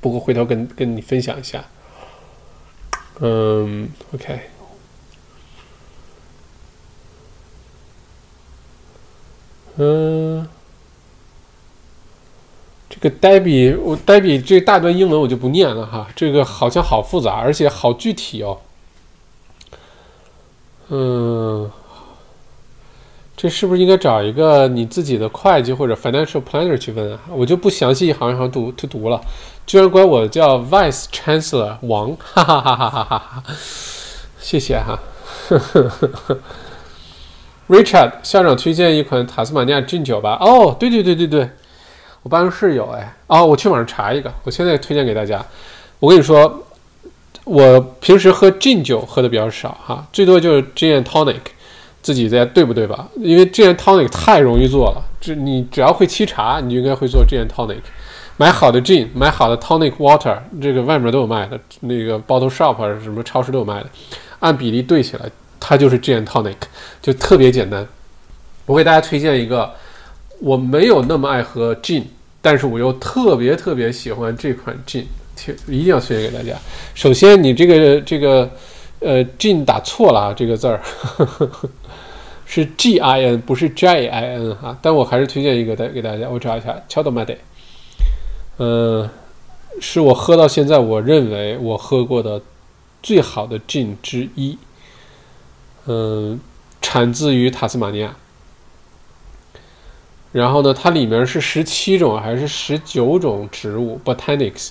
[0.00, 1.64] 不过回头跟跟你分享一下，
[3.20, 4.40] 嗯，OK，
[9.76, 10.46] 嗯，
[12.88, 18.60] 这个 Debbie，我 Debbie 这大段英文我就不念了哈，这个好像好复杂，而且好具体哦，
[20.88, 21.70] 嗯。
[23.36, 27.20] 这是不是应该找一个你自己的会计或者 financial planner 去问啊？
[27.28, 29.20] 我就不详细一行一行读去读了。
[29.66, 33.42] 居然管我叫 vice chancellor 王，哈 哈哈哈哈哈哈！
[34.40, 34.98] 谢谢哈。
[37.68, 40.38] Richard 校长推荐一款塔斯马尼亚 gin 酒吧。
[40.40, 41.50] 哦，对对对对对，
[42.22, 43.14] 我办公室有哎。
[43.26, 45.44] 哦，我去网上查一个，我现在推荐给大家。
[45.98, 46.64] 我跟你说，
[47.46, 51.40] 我平时喝 gin 酒喝的比较少哈，最多就是 gin tonic。
[52.02, 53.08] 自己在对不对吧？
[53.16, 57.80] 因为 gin tonic 太容易做了，这你只要会沏茶，你就应该会做 gin tonic。
[58.36, 63.90] 买好的 gin，买好的 tonic water，这个外面都有卖的，那个 bottle shop 什么超市都有卖的，
[64.38, 65.28] 按比例兑起来，
[65.58, 66.54] 它就是 gin tonic，
[67.02, 67.84] 就特别简单。
[68.66, 69.72] 我给大家推荐一个，
[70.38, 72.04] 我没有那么爱喝 gin，
[72.40, 75.06] 但是我又特别特别喜欢这款 gin，
[75.66, 76.58] 一定要推荐给大家。
[76.94, 78.50] 首先，你这个这个
[79.00, 80.80] 呃 gin 打错了啊，这个字儿。
[82.48, 87.20] 是 G I N 不是 J I N 哈，但我还是推荐一个带给大家，我找一下 c h a d o m
[87.20, 87.36] a d e
[88.58, 89.10] 嗯，
[89.80, 92.40] 是我喝到现在我认为我喝过的
[93.02, 94.56] 最好的 gin 之一，
[95.86, 96.38] 嗯，
[96.80, 98.14] 产自于塔斯马尼亚，
[100.30, 104.68] 然后呢，它里面是十七种还是十九种植物 botanics，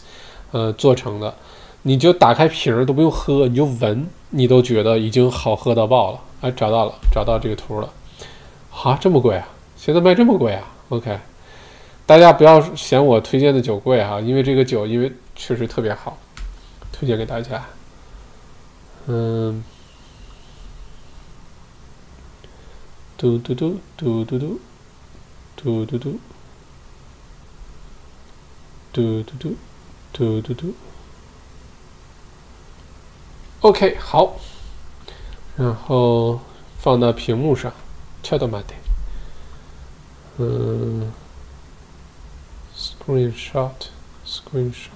[0.56, 1.36] 呃做成的，
[1.82, 6.22] 你就打开瓶儿都不用喝，你就闻，你都觉得已经好喝到爆了。
[6.40, 7.92] 哎，找到了，找到这个图了。
[8.72, 9.46] 哈，这么贵啊？
[9.76, 11.20] 现在卖这么贵啊？OK，
[12.06, 16.18] 大家不要嫌我推荐的酒贵哈，因为这个酒因为确实特别好，
[16.94, 17.62] 推荐给大家。
[19.08, 19.62] 嗯，
[23.18, 24.58] 嘟嘟嘟嘟嘟嘟
[25.58, 26.20] 嘟嘟嘟
[28.94, 29.56] 嘟嘟嘟
[30.16, 30.74] 嘟嘟嘟。
[33.60, 34.40] OK，好。
[35.58, 36.40] 然后
[36.80, 37.72] 放到屏幕上，
[38.22, 38.74] 跳到马的，
[40.38, 41.14] 嗯
[42.76, 44.90] ，screenshot，screenshot，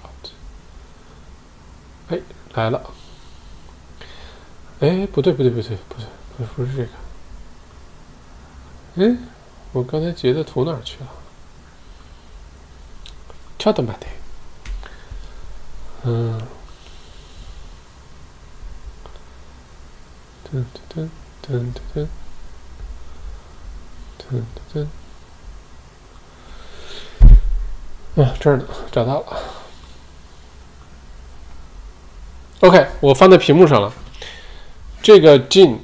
[2.10, 2.20] 哎，
[2.52, 2.90] 来了，
[4.80, 6.04] 哎，不对，不对，不对，不对，
[6.54, 6.84] 不是这
[9.02, 9.16] 个，哎，
[9.72, 11.06] 我刚才截的图哪去了？
[13.56, 14.06] 跳到马的，
[16.04, 16.40] 嗯。
[20.52, 21.08] 噔噔噔
[21.46, 22.08] 噔噔
[24.18, 24.42] 噔
[28.16, 29.26] 噔，啊，这儿呢，找到了。
[32.60, 33.92] OK，我放在屏幕上了。
[35.00, 35.78] 这个 gin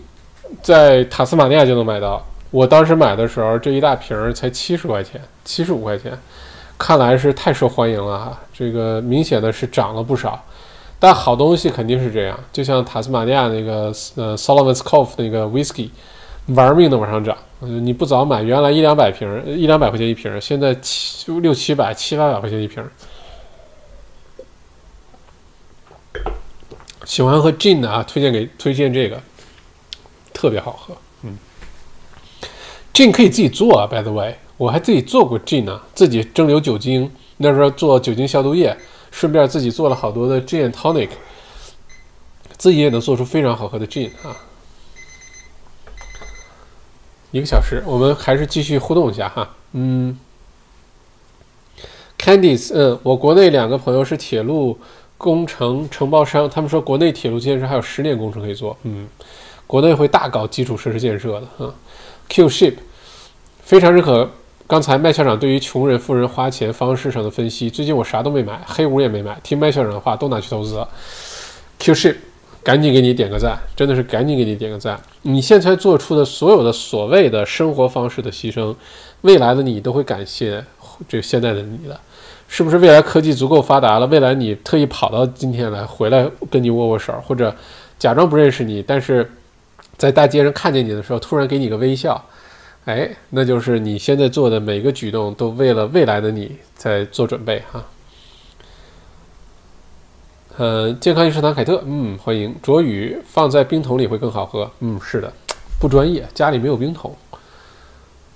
[0.62, 2.26] 在塔斯马尼亚就能买到。
[2.50, 6.18] 我当时买的时候，这一大瓶才七十块钱，七十五块钱，
[6.78, 8.40] 看来是太受欢迎了哈。
[8.52, 10.42] 这个明显的是涨了不少。
[10.98, 15.90] 但好东西肯定是这样，就像塔斯马尼亚那个呃 Solomon's Cove 那个 whisky，
[16.46, 17.36] 玩命的往上涨。
[17.60, 22.82] 你不早买，原来一两百瓶，一两百块钱一瓶，现在七六七百、七八百块钱一瓶。
[27.04, 29.20] 喜欢喝 gin 的啊，推荐给推荐这个，
[30.32, 30.96] 特别好喝。
[31.22, 31.38] 嗯
[32.92, 38.76] ，gin 可以自己做啊，by the way，我还自己做过 gin 呢，自己蒸馏酒精，那时候做酒精消毒液，
[39.10, 41.08] 顺便自己做了好多的 gin tonic，
[42.56, 44.36] 自己也能做出非常好喝的 gin 啊。
[47.32, 49.54] 一个小时，我们还是继续互动一下哈。
[49.72, 50.18] 嗯
[52.18, 54.78] ，Candice，嗯，我国内两个朋友是铁路。
[55.18, 58.76] 工程承包商，他们说国内铁路建设还有十年工程可以做。
[58.82, 59.08] 嗯，
[59.66, 61.64] 国内会大搞基础设施建设的。
[61.64, 61.74] 啊
[62.28, 62.74] ，Q Ship
[63.62, 64.30] 非常认可
[64.68, 67.70] 刚才麦校长对于穷人、富人花钱方式上的分析。
[67.70, 70.88] 最近我啥都没买，黑五也没买，听麦校长的话都拿去投资了。
[71.78, 72.16] Q Ship
[72.64, 75.00] 赶紧给你点个赞，真的是赶紧给你点个赞。
[75.22, 78.74] 你现在做出的所有的所谓的生活方式的牺牲，
[79.20, 80.64] 未来的你都会感谢
[81.08, 81.98] 这现在的你的。
[82.48, 84.06] 是不是未来科技足够发达了？
[84.08, 87.54] 未来你特意跑到今天来，回来跟你握握手，或者
[88.00, 89.30] 假装不认识你，但是
[89.96, 92.20] 在大街上看见你的时候，突然给你个微笑，
[92.86, 97.84] 哎，那就是你现在做的每个举动都为了未来的你在做准备哈。
[100.56, 102.54] 呃，健康饮食堂凯特，嗯，欢迎。
[102.62, 105.32] 卓宇放在冰桶里会更好喝，嗯，是的，
[105.80, 107.14] 不专业，家里没有冰桶，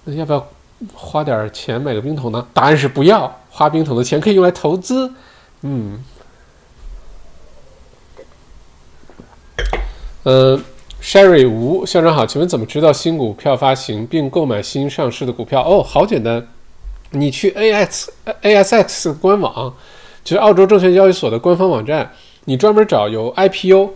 [0.04, 0.46] 那要不要？
[0.94, 2.44] 花点钱买个冰桶呢？
[2.52, 3.32] 答案是不要。
[3.50, 5.12] 花冰桶的钱可以用来投资。
[5.62, 6.02] 嗯，
[10.24, 10.60] 呃
[11.02, 15.62] ，Sherry 吴校长好，请问怎么知道新股票发行并购买新上市的股票？
[15.62, 16.46] 哦，好简单，
[17.10, 18.08] 你去 AX
[18.42, 19.74] ASX 官网，
[20.22, 22.12] 就是澳洲证券交易所的官方网站，
[22.44, 23.90] 你专门找有 IPO，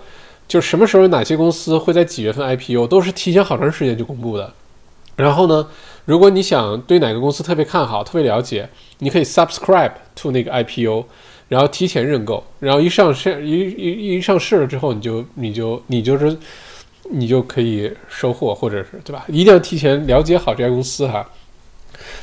[0.49, 4.53] 就是什么时候有哪些公司会在几月份 IPO，都是提前好长时间就公布的。
[5.17, 5.67] 然后呢？
[6.07, 11.03] 如果你想对哪个公司特别看好、特别了解，你可以 subscribe to 那个 IPO，
[11.49, 16.37] 然后提前认购，然后一上市一一一上市了之后，你就你就你就是
[17.11, 19.25] 你就可以收获，或者是对吧？
[19.29, 21.29] 一定要提前了解好这家公司哈。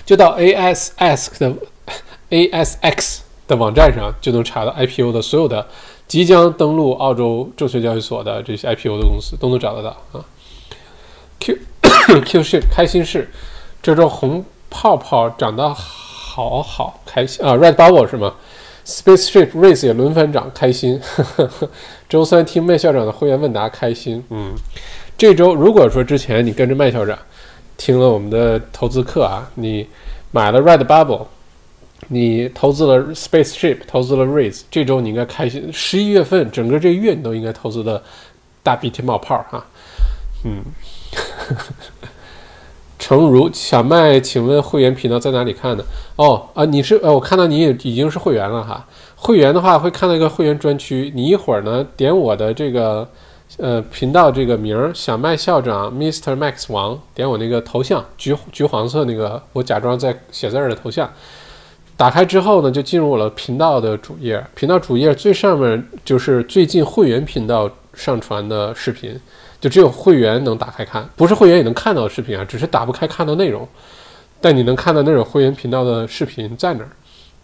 [0.05, 1.53] 就到 ASX 的
[2.29, 5.65] ASX 的网站上就能查到 IPO 的所有的
[6.07, 10.25] 即将登陆澳洲证券交易所的这些 IPO 的公司都能找得到啊。
[11.39, 11.57] Q
[12.25, 13.29] Q 是开心事。
[13.81, 18.35] 这周红泡泡涨得好好开心啊！Red Bubble 是吗
[18.85, 21.01] ？Spaceship Race 也轮番涨，开心。
[22.11, 24.21] 周三听麦校长的会员问答，开心。
[24.31, 24.51] 嗯，
[25.17, 27.17] 这周如果说之前你跟着麦校长
[27.77, 29.87] 听了我们的投资课啊，你
[30.31, 31.27] 买了 Red Bubble，
[32.09, 35.69] 你投资了 Spaceship，投资了 Raise，这周你应该开心。
[35.71, 38.03] 十一月份整个这个月你都应该投资的
[38.61, 39.65] 大鼻涕冒泡哈。
[40.43, 40.61] 嗯。
[42.99, 45.83] 诚如小麦，请问会员频道在哪里看呢？
[46.17, 48.85] 哦啊，你是呃，我看到你也已经是会员了哈。
[49.23, 53.07] 会员的话会看到一个会员专区，你一会儿呢点我的这个
[53.57, 56.35] 呃频道这个名儿，小麦校长 Mr.
[56.35, 61.07] Max 王，点我那个头像，橘橘黄色那个，我假装在写字儿的头像，
[61.95, 69.15] 打开之后呢，就进入了频道的主页，频道主页最上面就是最近会员频道上传的视频。
[69.59, 73.67] 就只有会员能打开看，不是会员也能看到视频啊，只是打不开看到内容。
[74.41, 76.89] 但你能看到那种会员频道的视频在哪儿？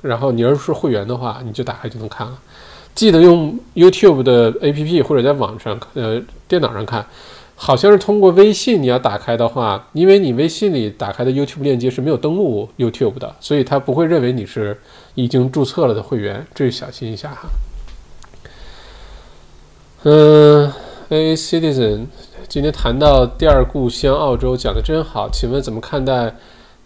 [0.02, 2.38] 然后你要是会员的话，你就打开就能看了。
[2.95, 7.06] 记得用 YouTube 的 APP 或者在网上呃电脑上看，
[7.56, 14.80] 好像是通过微信你要打开的话，因为你微信里打开的 YouTube 链接是没有登录 YouTube 的，所以他不会认为你是
[15.16, 17.50] 已经注册了的会员，这小心一下哈。
[20.04, 20.72] 嗯。
[21.10, 22.08] A citizen，
[22.50, 25.30] 今天谈到第二故乡澳洲，讲的真好。
[25.30, 26.36] 请问怎么看待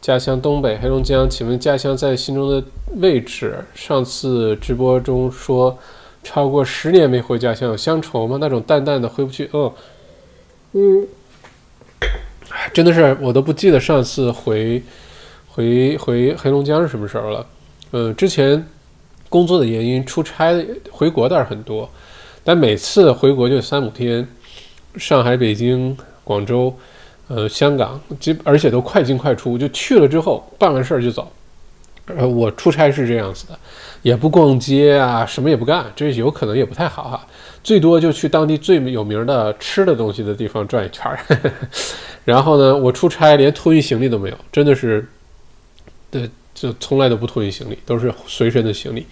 [0.01, 1.29] 家乡东北黑龙江？
[1.29, 2.63] 请问家乡在心中的
[2.95, 3.63] 位置？
[3.75, 5.77] 上次直播中说
[6.23, 8.39] 超过十年没回家乡，有乡愁吗？
[8.41, 9.47] 那种淡淡的回不去。
[9.53, 9.71] 哦，
[10.71, 11.07] 嗯，
[12.73, 14.81] 真的是我都不记得上次回
[15.47, 17.45] 回回黑龙江是什么时候了。
[17.91, 18.67] 嗯，之前
[19.29, 21.87] 工作的原因出差回国倒是很多。
[22.43, 24.27] 但每次回国就三五天，
[24.95, 26.75] 上海、北京、广州，
[27.33, 31.31] 呃，香港，基而且都快进快出，就去了之后办完事儿就走。
[32.07, 33.57] 呃，我出差是这样子的，
[34.01, 37.25] 也不逛街啊，什么也不干，这有可能也不太好哈。
[37.63, 41.17] 最多就去当地最有名的吃的东西的地方转一圈儿。
[42.25, 45.07] 然后呢，我出差连托运行李都没有，真的是，
[46.09, 49.05] 对，就从来都不托运行李，都是随身的行李。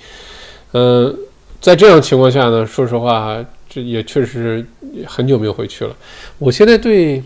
[0.72, 1.16] 呃。
[1.62, 3.36] 在这样情况下呢，说实话，
[3.70, 4.66] 这也确实
[5.06, 5.94] 很久没有回去了。
[6.38, 7.22] 我现在对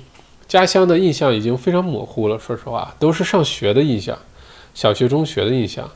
[0.53, 4.15] 家乡的印象已经非常模糊了，说实话，都是上学的印象，
[4.75, 5.89] 小学、中学的印象。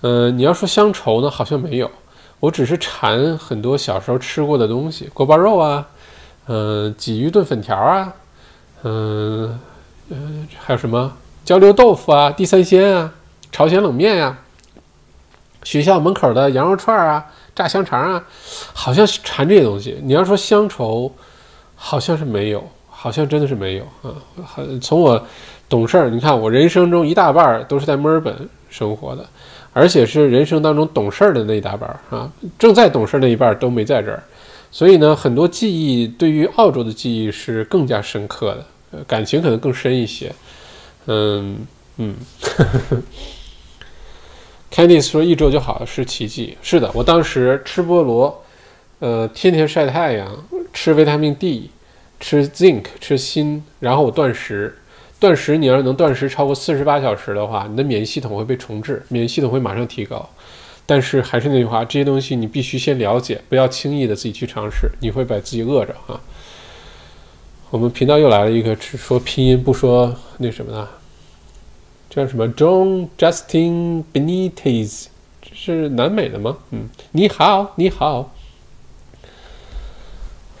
[0.00, 1.90] 嗯，你要说乡愁呢，好像没有。
[2.38, 5.86] 我只是馋很多小时候吃过的东西，锅包肉啊，
[6.46, 8.14] 嗯，鲫鱼炖粉条啊，
[8.84, 9.60] 嗯，
[10.08, 11.12] 嗯，还有什么
[11.44, 13.12] 焦溜豆腐啊，地三鲜啊，
[13.52, 14.38] 朝鲜冷面呀，
[15.62, 18.24] 学校门口的羊肉串啊，炸香肠啊，
[18.72, 20.00] 好像是馋这些东西。
[20.02, 21.12] 你要说乡愁，
[21.76, 22.66] 好像是没有，
[23.00, 24.12] 好像真的是没有啊。
[24.44, 25.26] 很从我
[25.68, 28.34] 懂事儿，你看我人生中一大半都是在墨尔本
[28.68, 29.24] 生活的。
[29.72, 32.28] 而且是人生当中懂事儿的那一大半儿啊，
[32.58, 34.20] 正在懂事儿那一半儿都没在这儿，
[34.72, 38.56] 所以呢，很多记忆对于澳洲的记忆是更加深刻
[38.90, 40.32] 的，感情可能更深一些。
[41.06, 41.64] 嗯
[41.98, 42.16] 嗯，
[44.74, 48.42] Candice 说一周就好了是奇迹，是的，我当时吃菠萝，
[48.98, 50.36] 呃，天天晒太阳，
[50.72, 51.70] 吃维他命 D，
[52.20, 54.76] 吃 Zinc，吃锌，然后我断食。
[55.18, 60.26] 断食，你要是能断食超过四十八小时的话，你的免疫系统会被重置，免疫系统会马上提高。
[60.86, 66.18] 但是还是那句话，这些东西你必须先了解，不要轻易的自己去尝试，你会把自己饿着啊。
[67.68, 70.88] 我们频道又来了一个只说拼音不说那什么的，
[72.08, 75.06] 叫什么 John Justin Benitez，
[75.42, 76.56] 这是南美的吗？
[76.70, 78.32] 嗯，你好，你好。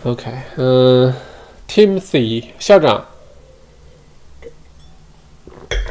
[0.04, 1.14] OK，嗯
[1.70, 3.04] ，Timothy 校长。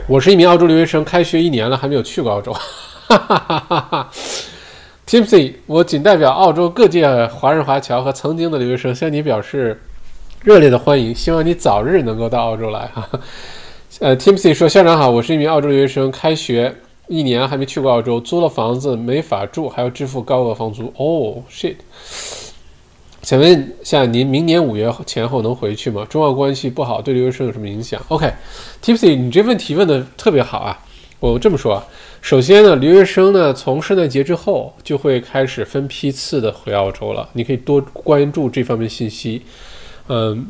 [0.07, 2.51] 我是一名澳洲留学生，开学一年了还没有去过澳洲。
[2.51, 4.09] 哈哈哈哈
[5.07, 9.81] Timothy，我仅代表澳洲各界华人华侨和曾经的留学生向你表示
[10.43, 12.87] 热烈的欢迎，希望你早日能够到澳洲来。
[12.93, 13.07] 哈，
[14.01, 16.75] 呃，Timothy 说：“校长好，我是一名澳洲留学生，开学
[17.07, 20.93] 一年还没去过澳洲，租了房子没法住，还要支付高额房租。
[20.97, 21.75] 哦，shit。”
[23.21, 26.05] 想问一下您，明年五月前后能回去吗？
[26.09, 30.79] 中澳关系不好，对留学生有什么影响？OK，Tipsy，你这问题问的特别好啊！
[31.19, 31.85] 我这么说啊，
[32.21, 39.41] 首先呢，留学生呢从圣诞节之后就会开始分批次的回澳洲了，你可以多关注这方面信息。
[40.07, 40.47] 嗯，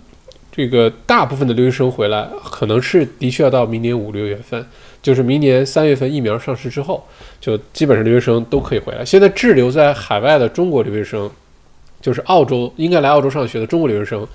[0.51, 4.63] 这个大部分的留学生回来，可能是的确要到明年五六月份，
[5.01, 7.03] 就是明年三月份疫苗上市之后，
[7.41, 9.03] 就基本上留学生都可以回来。
[9.03, 11.29] 现在滞留在海外的中国留学生。
[12.01, 14.27] 就是澳洲应该来澳洲上学的中国留学生，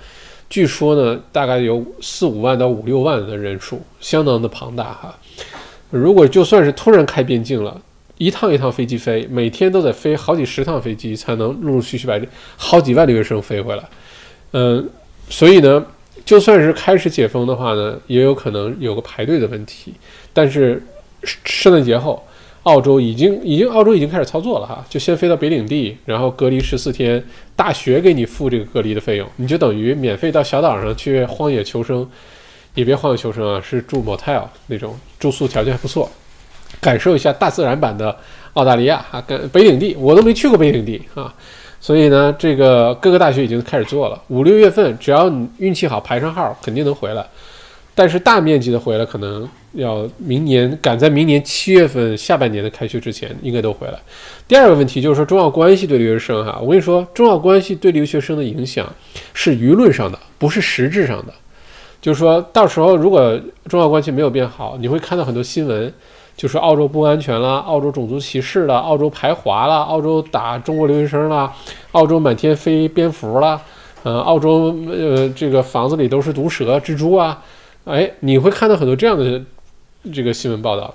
[0.49, 5.17] 据说呢，大概有四五万到五六万的人数，相当的庞大哈。
[5.89, 7.79] 如果就算是突然开边境了，
[8.17, 13.83] 一趟一趟飞机飞，每天都得飞好几十趟飞机，才能陆陆续续把这好几万留学生飞回来。
[14.51, 14.89] 嗯，
[15.29, 15.85] 所以呢，
[16.25, 19.93] 就算是开始解封的话呢，也有可能有个排队的问题。
[20.33, 20.81] 但是
[21.23, 22.24] 圣诞节后。
[22.65, 27.23] 澳洲已经已经澳洲已经开始操作了哈，就先飞到北领地，然后隔离十四天，
[27.55, 32.07] 大学给你付这个隔离的费用，你就等于免费到小岛上去荒野求生，
[32.73, 36.09] 也别荒野求生啊，是住 motel 那种住宿条件还不错，
[36.81, 38.17] 感受一下大自然版的
[38.53, 41.31] 澳大利亚啊，跟北领地我都没去过北领地啊，
[41.79, 47.23] 所以呢，这个各个大学已经开始做了，五六月份只要你运气好排上号，肯定能回来。
[47.93, 53.99] 但是大面积的回来，可能要明年赶在明年七月份下半年的开学之前，应该都回来。
[54.47, 58.87] 第二个问题就是说，中澳关系对留学生哈，我跟你说，中澳关系对留学生的影响
[59.33, 61.33] 是舆论上的，不是实质上的。
[62.01, 65.91] 就是说到时候如果中澳关系没有变好，你会看到很多新闻，
[66.37, 71.51] 就是澳洲不安全了，澳洲种族歧视了，澳洲排华了，澳洲打中国留学生了，
[71.93, 73.59] 澳洲满天飞蝙蝠了，
[74.03, 77.43] 呃，澳洲呃这个房子里都是毒蛇、蜘蛛啊。
[77.85, 79.41] 哎，你会看到很多这样的
[80.13, 80.93] 这个新闻报道，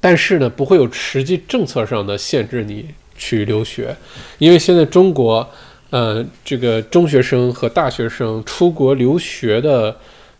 [0.00, 2.86] 但是呢，不会有实际政策上的限制你
[3.16, 3.94] 去留学，
[4.38, 5.48] 因为现在中国，
[5.90, 9.96] 呃，这个中学生和大学生出国留学的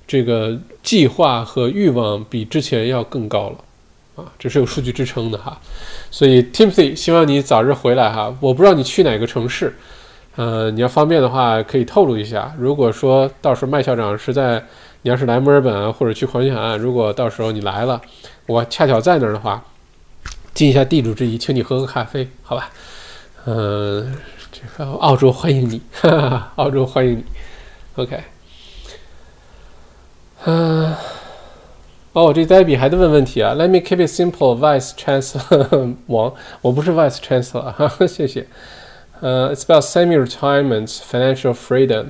[0.07, 5.61] 这个计划和欲望比之前要更高了，啊，这是有数据支撑的哈。
[6.11, 8.37] 所以，Timothy，希望你早日回来哈。
[8.41, 9.75] 我不知道你去哪个城市，
[10.37, 12.53] 呃，你要方便的话可以透露一下。
[12.59, 14.65] 如果说到时候麦校长是在。
[15.05, 18.01] 你要是来墨尔本啊，或者去黄金海岸，如果到时候你来了，
[18.47, 19.63] 我恰巧在那儿的话，
[20.55, 22.71] 尽一下地主之谊，请你喝个咖啡，好吧？
[23.45, 24.17] 嗯，
[24.51, 27.25] 这个澳洲欢迎你，哈哈，澳洲欢迎你。
[27.97, 28.19] OK。
[30.47, 30.95] 嗯，
[32.15, 33.55] 哦，这呆比还在问问题啊。
[33.55, 36.33] Let me keep it simple, Vice Chancellor 王，
[36.63, 38.47] 我不是 Vice Chancellor，哈哈，谢谢。
[39.21, 42.07] 呃，It's about semi-retirements, financial freedom.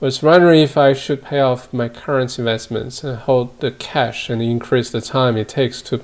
[0.00, 4.40] Was wondering if I should pay off my current investments and hold the cash and
[4.40, 6.00] increase the time it takes to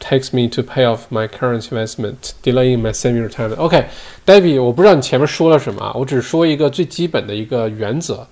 [0.00, 3.56] takes me to pay off my current investment, delaying my semi-retirement.
[3.56, 8.24] OK，David，我不知道你前面说了什么，我只说一个最基本的一个原则，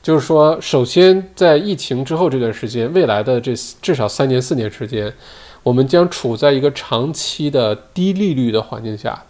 [0.00, 3.52] 就是说，首先在疫情之后这段时间，未来的这
[3.82, 5.12] 至少三年四年时间，
[5.64, 9.20] 我们将处在一个长期的低利率的环境下。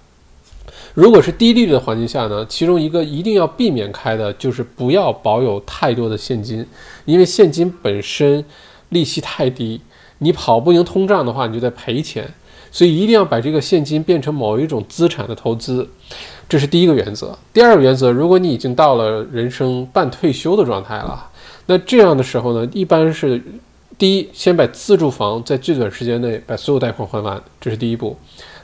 [0.94, 6.66] 如果是低利率的环境下呢，其中一个一定要避免开的就是不要保有太多的现金，
[7.04, 8.44] 因为现金本身
[8.88, 9.80] 利息太低，
[10.18, 12.28] 你跑不赢通胀的话，你就在赔钱，
[12.72, 15.88] 所以一定要把这个现金变成某一种资产的投资，
[16.48, 17.38] 这是第一个原则。
[17.52, 21.30] 第二个原则，如果你已经到了人生半退休的状态了，
[21.66, 23.40] 那这样的时候呢，一般是
[23.96, 28.16] 第一，先把自住房在最短时间内把所有贷款还完，这是第一步。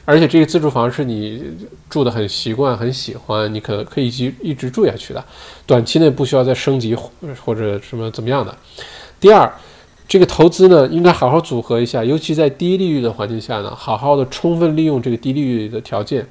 [0.07, 1.43] 而且这个自住房是你
[1.91, 5.23] 住的很习惯、很喜欢，你可可以一一直住下去的，
[5.67, 6.95] 短期内不需要再升级
[7.45, 8.57] 或者什么怎么样的。
[9.19, 9.53] 第二，
[10.07, 16.25] 这个投资呢，应该好好组合一下，尤其在低利率的环境下呢，好好的充分利用这个低利率的条件，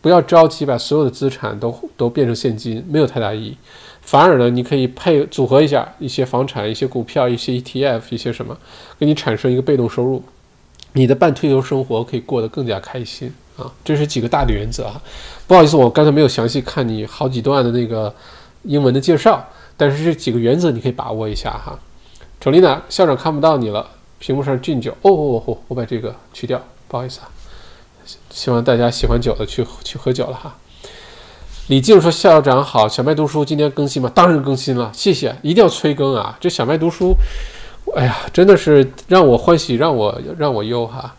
[0.00, 3.56] 不要着急把所有的资产都都变成现金，没有太大意义。
[4.02, 8.56] 反而呢，你可以配组合一下一些房产、一些股票、一些 ETF、一些什么，
[9.00, 10.22] 给你产生一个被动收入。
[10.96, 13.70] 你的半退休生活可以过得更加开心啊！
[13.84, 14.98] 这是几个大的原则啊。
[15.46, 18.12] 不好意思，我刚才没有详细看你好几段的那个
[18.62, 19.46] 英文的介绍，
[19.76, 21.78] 但是这几个原则你可以把握一下哈。
[22.40, 23.86] 丑丽娜，校长看不到你了，
[24.18, 24.90] 屏幕上敬酒。
[25.02, 26.58] 哦哦哦，我把这个去掉，
[26.88, 27.28] 不好意思啊。
[28.30, 30.56] 希望大家喜欢酒的去去喝酒了哈。
[31.66, 34.10] 李静说：“校长好，小麦读书今天更新吗？
[34.14, 36.38] 当然更新了，谢谢，一定要催更啊！
[36.40, 37.14] 这小麦读书。”
[37.94, 41.14] 哎呀，真的是让我欢喜，让我让我忧哈。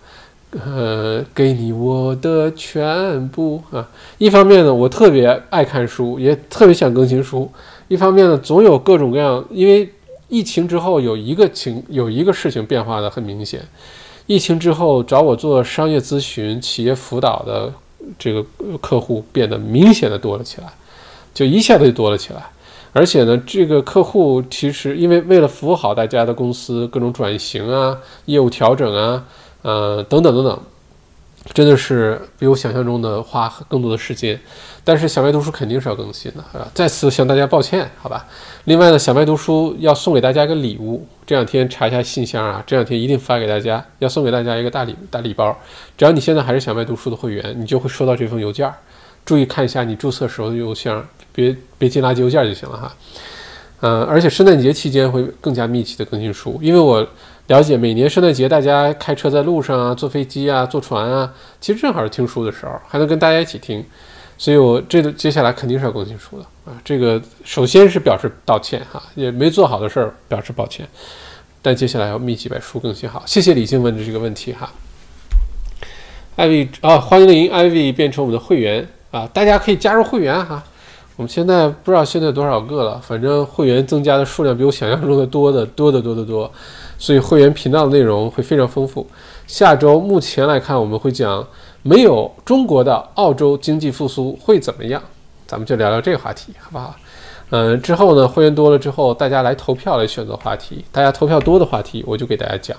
[0.51, 3.87] 呃，给你我的全部啊。
[4.17, 7.49] 一方面呢，我特别爱看书，也特别想更新书；
[7.87, 9.43] 一方面呢，总有各种各样。
[9.49, 9.89] 因为
[10.27, 13.61] 疫情之后有一个情，有一个事情变化的很明显。
[14.25, 17.73] 疫情之后找我做商业咨询、企业辅导的
[18.19, 18.45] 这个
[18.81, 20.67] 客户变得明显的多了起来，
[21.33, 22.45] 就一下子就多了起来。
[22.97, 27.95] 而且呢，这个客户其实因为为了服务好大家的公司，各种转型啊、
[28.25, 29.23] 业务调整啊，
[29.61, 30.59] 呃，等等等等，
[31.53, 34.39] 真的是比我想象中的花更多的时间。
[34.83, 38.25] 但是小麦读书肯定是要更新的，啊，再次向大家抱歉，好吧？
[38.63, 45.55] 另外呢，小麦读书要送给大家一个礼物，这两天查一下信箱啊，这两天一定发给大家，要送给大家一个大礼大礼包。
[45.95, 48.73] 只要你现在还是小麦读书的会员，你就会收到这封邮件。
[49.27, 51.05] 注意看一下你注册时候的邮箱。
[51.33, 52.97] 别别进垃圾邮件就行了哈，
[53.81, 57.07] 嗯，而且圣诞节期间会更加密集的更新书，因为我
[57.45, 61.31] 了解每年圣诞节大家开车在路上啊，坐飞机啊，坐船啊，
[61.61, 63.85] 其实正好是听书的时候，还能跟大家一起听，
[64.35, 66.73] 所以我这个接下来肯定是要更新书的啊。
[66.83, 70.87] 这个首先是表示道歉哈，也没做好的事儿表示抱歉，
[71.61, 73.21] 但接下来要密集把书更新好。
[73.27, 74.71] 谢谢李静问的这个问题哈，
[76.35, 80.63] 艾薇啊，欢迎艾薇变成我们的会员啊，大家可以加入会员哈。
[81.15, 86.51] 我们现在不知道现在多少个了，反正会员增加的数量比我想象中的多的多得多得多，
[86.99, 89.07] 所以会员频道的内容会非常丰富。
[89.47, 91.43] 下周目前来看，我们会讲
[91.81, 95.01] 没有中国的澳洲经济复苏会怎么样，
[95.47, 96.95] 咱们就聊聊这个话题，好不好？
[97.49, 102.77] 嗯，之后呢，会员多了之后，大家来投票来选择话题，大家投票多的话题，我就给大家讲，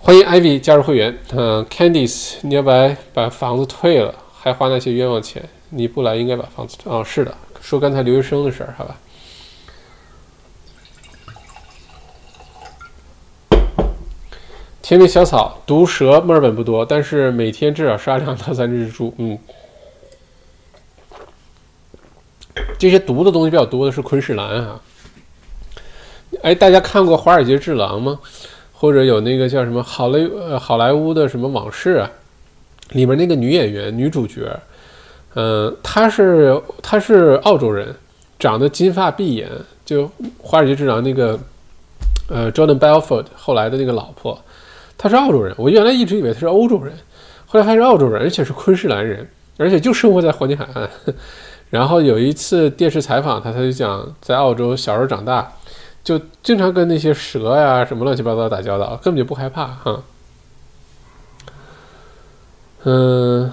[0.00, 1.18] 欢迎 Ivy 加入会员。
[1.32, 5.46] 嗯，Candice，你要不要把房子退了，还花那些冤枉钱？
[5.70, 8.96] 你不来应该把房子哦，是的，说刚才留学生的事儿，好吧。
[14.80, 19.12] 天命小草毒蛇，墨尔本不多，但是每天至少杀两到三只猪。
[19.18, 19.38] 嗯，
[22.78, 24.80] 这些毒的东西比较多的是昆士兰啊。
[26.42, 28.18] 哎，大家看过《华尔街之狼》吗？
[28.80, 32.08] 或者有那个叫什么好莱呃好莱坞的什么往事啊？
[32.90, 34.48] 里面那个女演员女主角。
[35.34, 37.92] 嗯，她是她是澳洲人，
[38.38, 39.48] 长得金发碧眼，
[39.84, 40.04] 就
[40.38, 41.38] 《华尔街之狼》那个
[42.28, 44.40] 呃，Jordan Belfort 后来的那个老婆，
[44.96, 45.52] 她是澳洲人。
[45.58, 46.94] 我原来一直以为她是欧洲人，
[47.46, 50.88] 后来他是澳洲人，而且是昆士兰人，而且就生活在黄金海岸。
[51.68, 55.52] 然后有一次电视采访她，她就讲在澳洲小时候长大，
[56.08, 60.02] 就经常跟那些蛇呀什么乱七八糟打交道，根本就不害怕哈。
[62.84, 63.52] 嗯。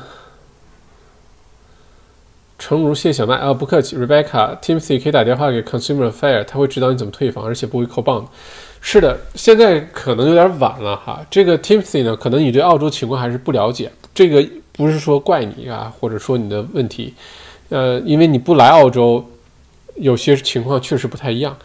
[2.58, 3.98] 诚如谢小麦啊，不客气。
[3.98, 8.26] Rebecca，Timothy 可以打电话给 Consumer Affair，他会指导你怎么退房，而且不会扣棒。
[8.80, 11.26] 是的，现在可能有点晚了哈。
[11.30, 13.92] 这个 Timothy 呢，可能你对澳洲情况还是不了解。
[14.14, 17.14] 这个不是说怪你啊，或者说你的问题，
[17.68, 19.26] 呃，因为你不来澳洲，
[19.96, 21.58] 有些情况确实不太一样。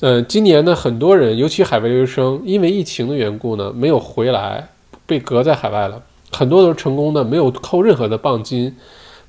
[0.00, 4.68] 呃，今年呢，很多人，尤其海外留学生，因为疫情的缘故呢，没有回来，
[5.06, 6.02] 被隔在海外了。
[6.30, 8.76] 很多都是成功的，没有扣任何的磅金。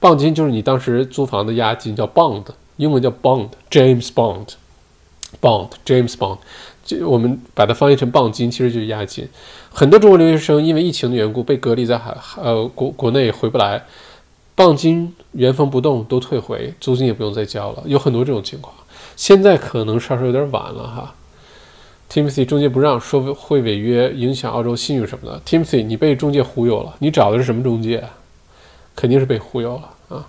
[0.01, 2.43] 磅金就是你当时租房的押金，叫 bond，
[2.75, 6.39] 英文叫 bond，James Bond，bond，James Bond。
[6.83, 9.25] 就我们把它翻译成磅金，其实就是押金。
[9.71, 13.85] 很多中国留学生因为疫情的缘故被隔离在海呃国国内回不来，
[14.53, 17.83] 磅金原封不动都退回，租金也不用再交了。
[17.85, 18.75] 有很多这种情况。
[19.17, 21.15] 现在可能稍稍有点晚了哈
[22.09, 25.41] ，Timothy 中介不让说会违约，影响澳洲信誉什么的。
[25.43, 28.07] Timothy 你被中介忽悠了，你找的是什么中介？
[28.95, 30.27] 肯定是被忽悠了啊，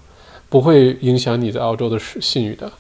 [0.49, 2.73] 不会影响你在澳洲的信誉的。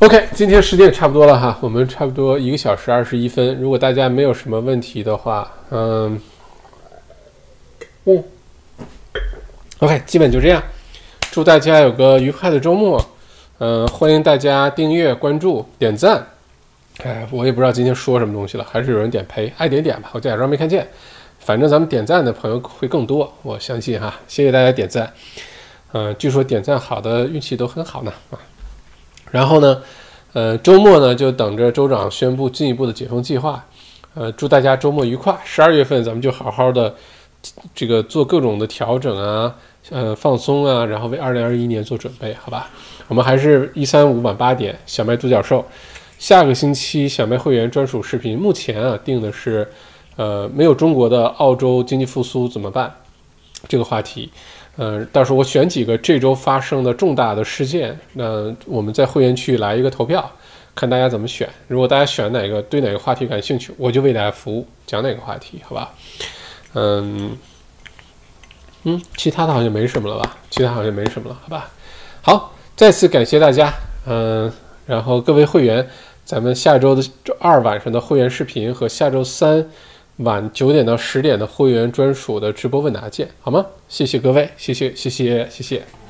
[0.00, 3.60] OK，今天时间也差不多了哈，我们差不多一个小时二十一分。
[3.60, 6.20] 如果大家没有什么问题的话，嗯，
[8.04, 8.24] 嗯
[9.78, 10.62] ，OK，基本就这样。
[11.34, 13.04] 祝大家有个愉快的周末，
[13.58, 16.24] 嗯，欢迎大家订阅、关注、点赞。
[17.02, 20.86] 哎，我也不知道今天说什么东西了，还是有人点呸，爱点点吧，我假装没看见。
[21.40, 24.14] 反正咱们点赞的朋友会更多，我相信哈。
[24.28, 25.12] 谢谢大家点赞，
[25.90, 28.38] 嗯，据说点赞好的运气都很好呢啊。
[29.32, 29.82] 然后呢，
[30.34, 33.64] 呃，周末呢就等着州长宣布进一步的解封计划。
[34.14, 35.36] 呃，祝大家周末愉快。
[35.44, 36.94] 十二月份咱们就好好的
[37.74, 39.52] 这个做各种的调整啊。
[39.90, 42.70] 呃，放松啊，然后为二零二一年做准备，好吧？
[43.06, 45.64] 我们还是一三五晚八点，小麦独角兽。
[46.18, 49.68] 下个星期小麦会员专属视频，目前啊定的是，
[50.16, 52.90] 呃，没有中国的澳洲经济复苏怎么办？
[53.68, 54.30] 这个话题，
[54.76, 60.30] 呃，到时候我选几个这周发生的重大的事件，那我们在会员区来一个投票，
[60.74, 61.46] 看大家怎么选。
[61.68, 65.92] 如果大家选哪个，对哪个话题感兴趣，我就为大家服务，讲哪个话题，好吧？
[66.72, 67.36] 嗯。
[68.84, 70.36] 嗯，其他的好像没什么了吧？
[70.50, 71.70] 其他好像没什么了，好吧？
[72.22, 73.72] 好，再次感谢大家，
[74.06, 74.52] 嗯，
[74.86, 75.86] 然后各位会员，
[76.24, 79.66] 咱们下周的周二晚上的会员视频和下周三
[80.18, 83.64] 晚九点到十点的会员专属的直播问答见，好吗？
[83.88, 86.03] 谢谢各位，谢谢，谢谢，谢谢。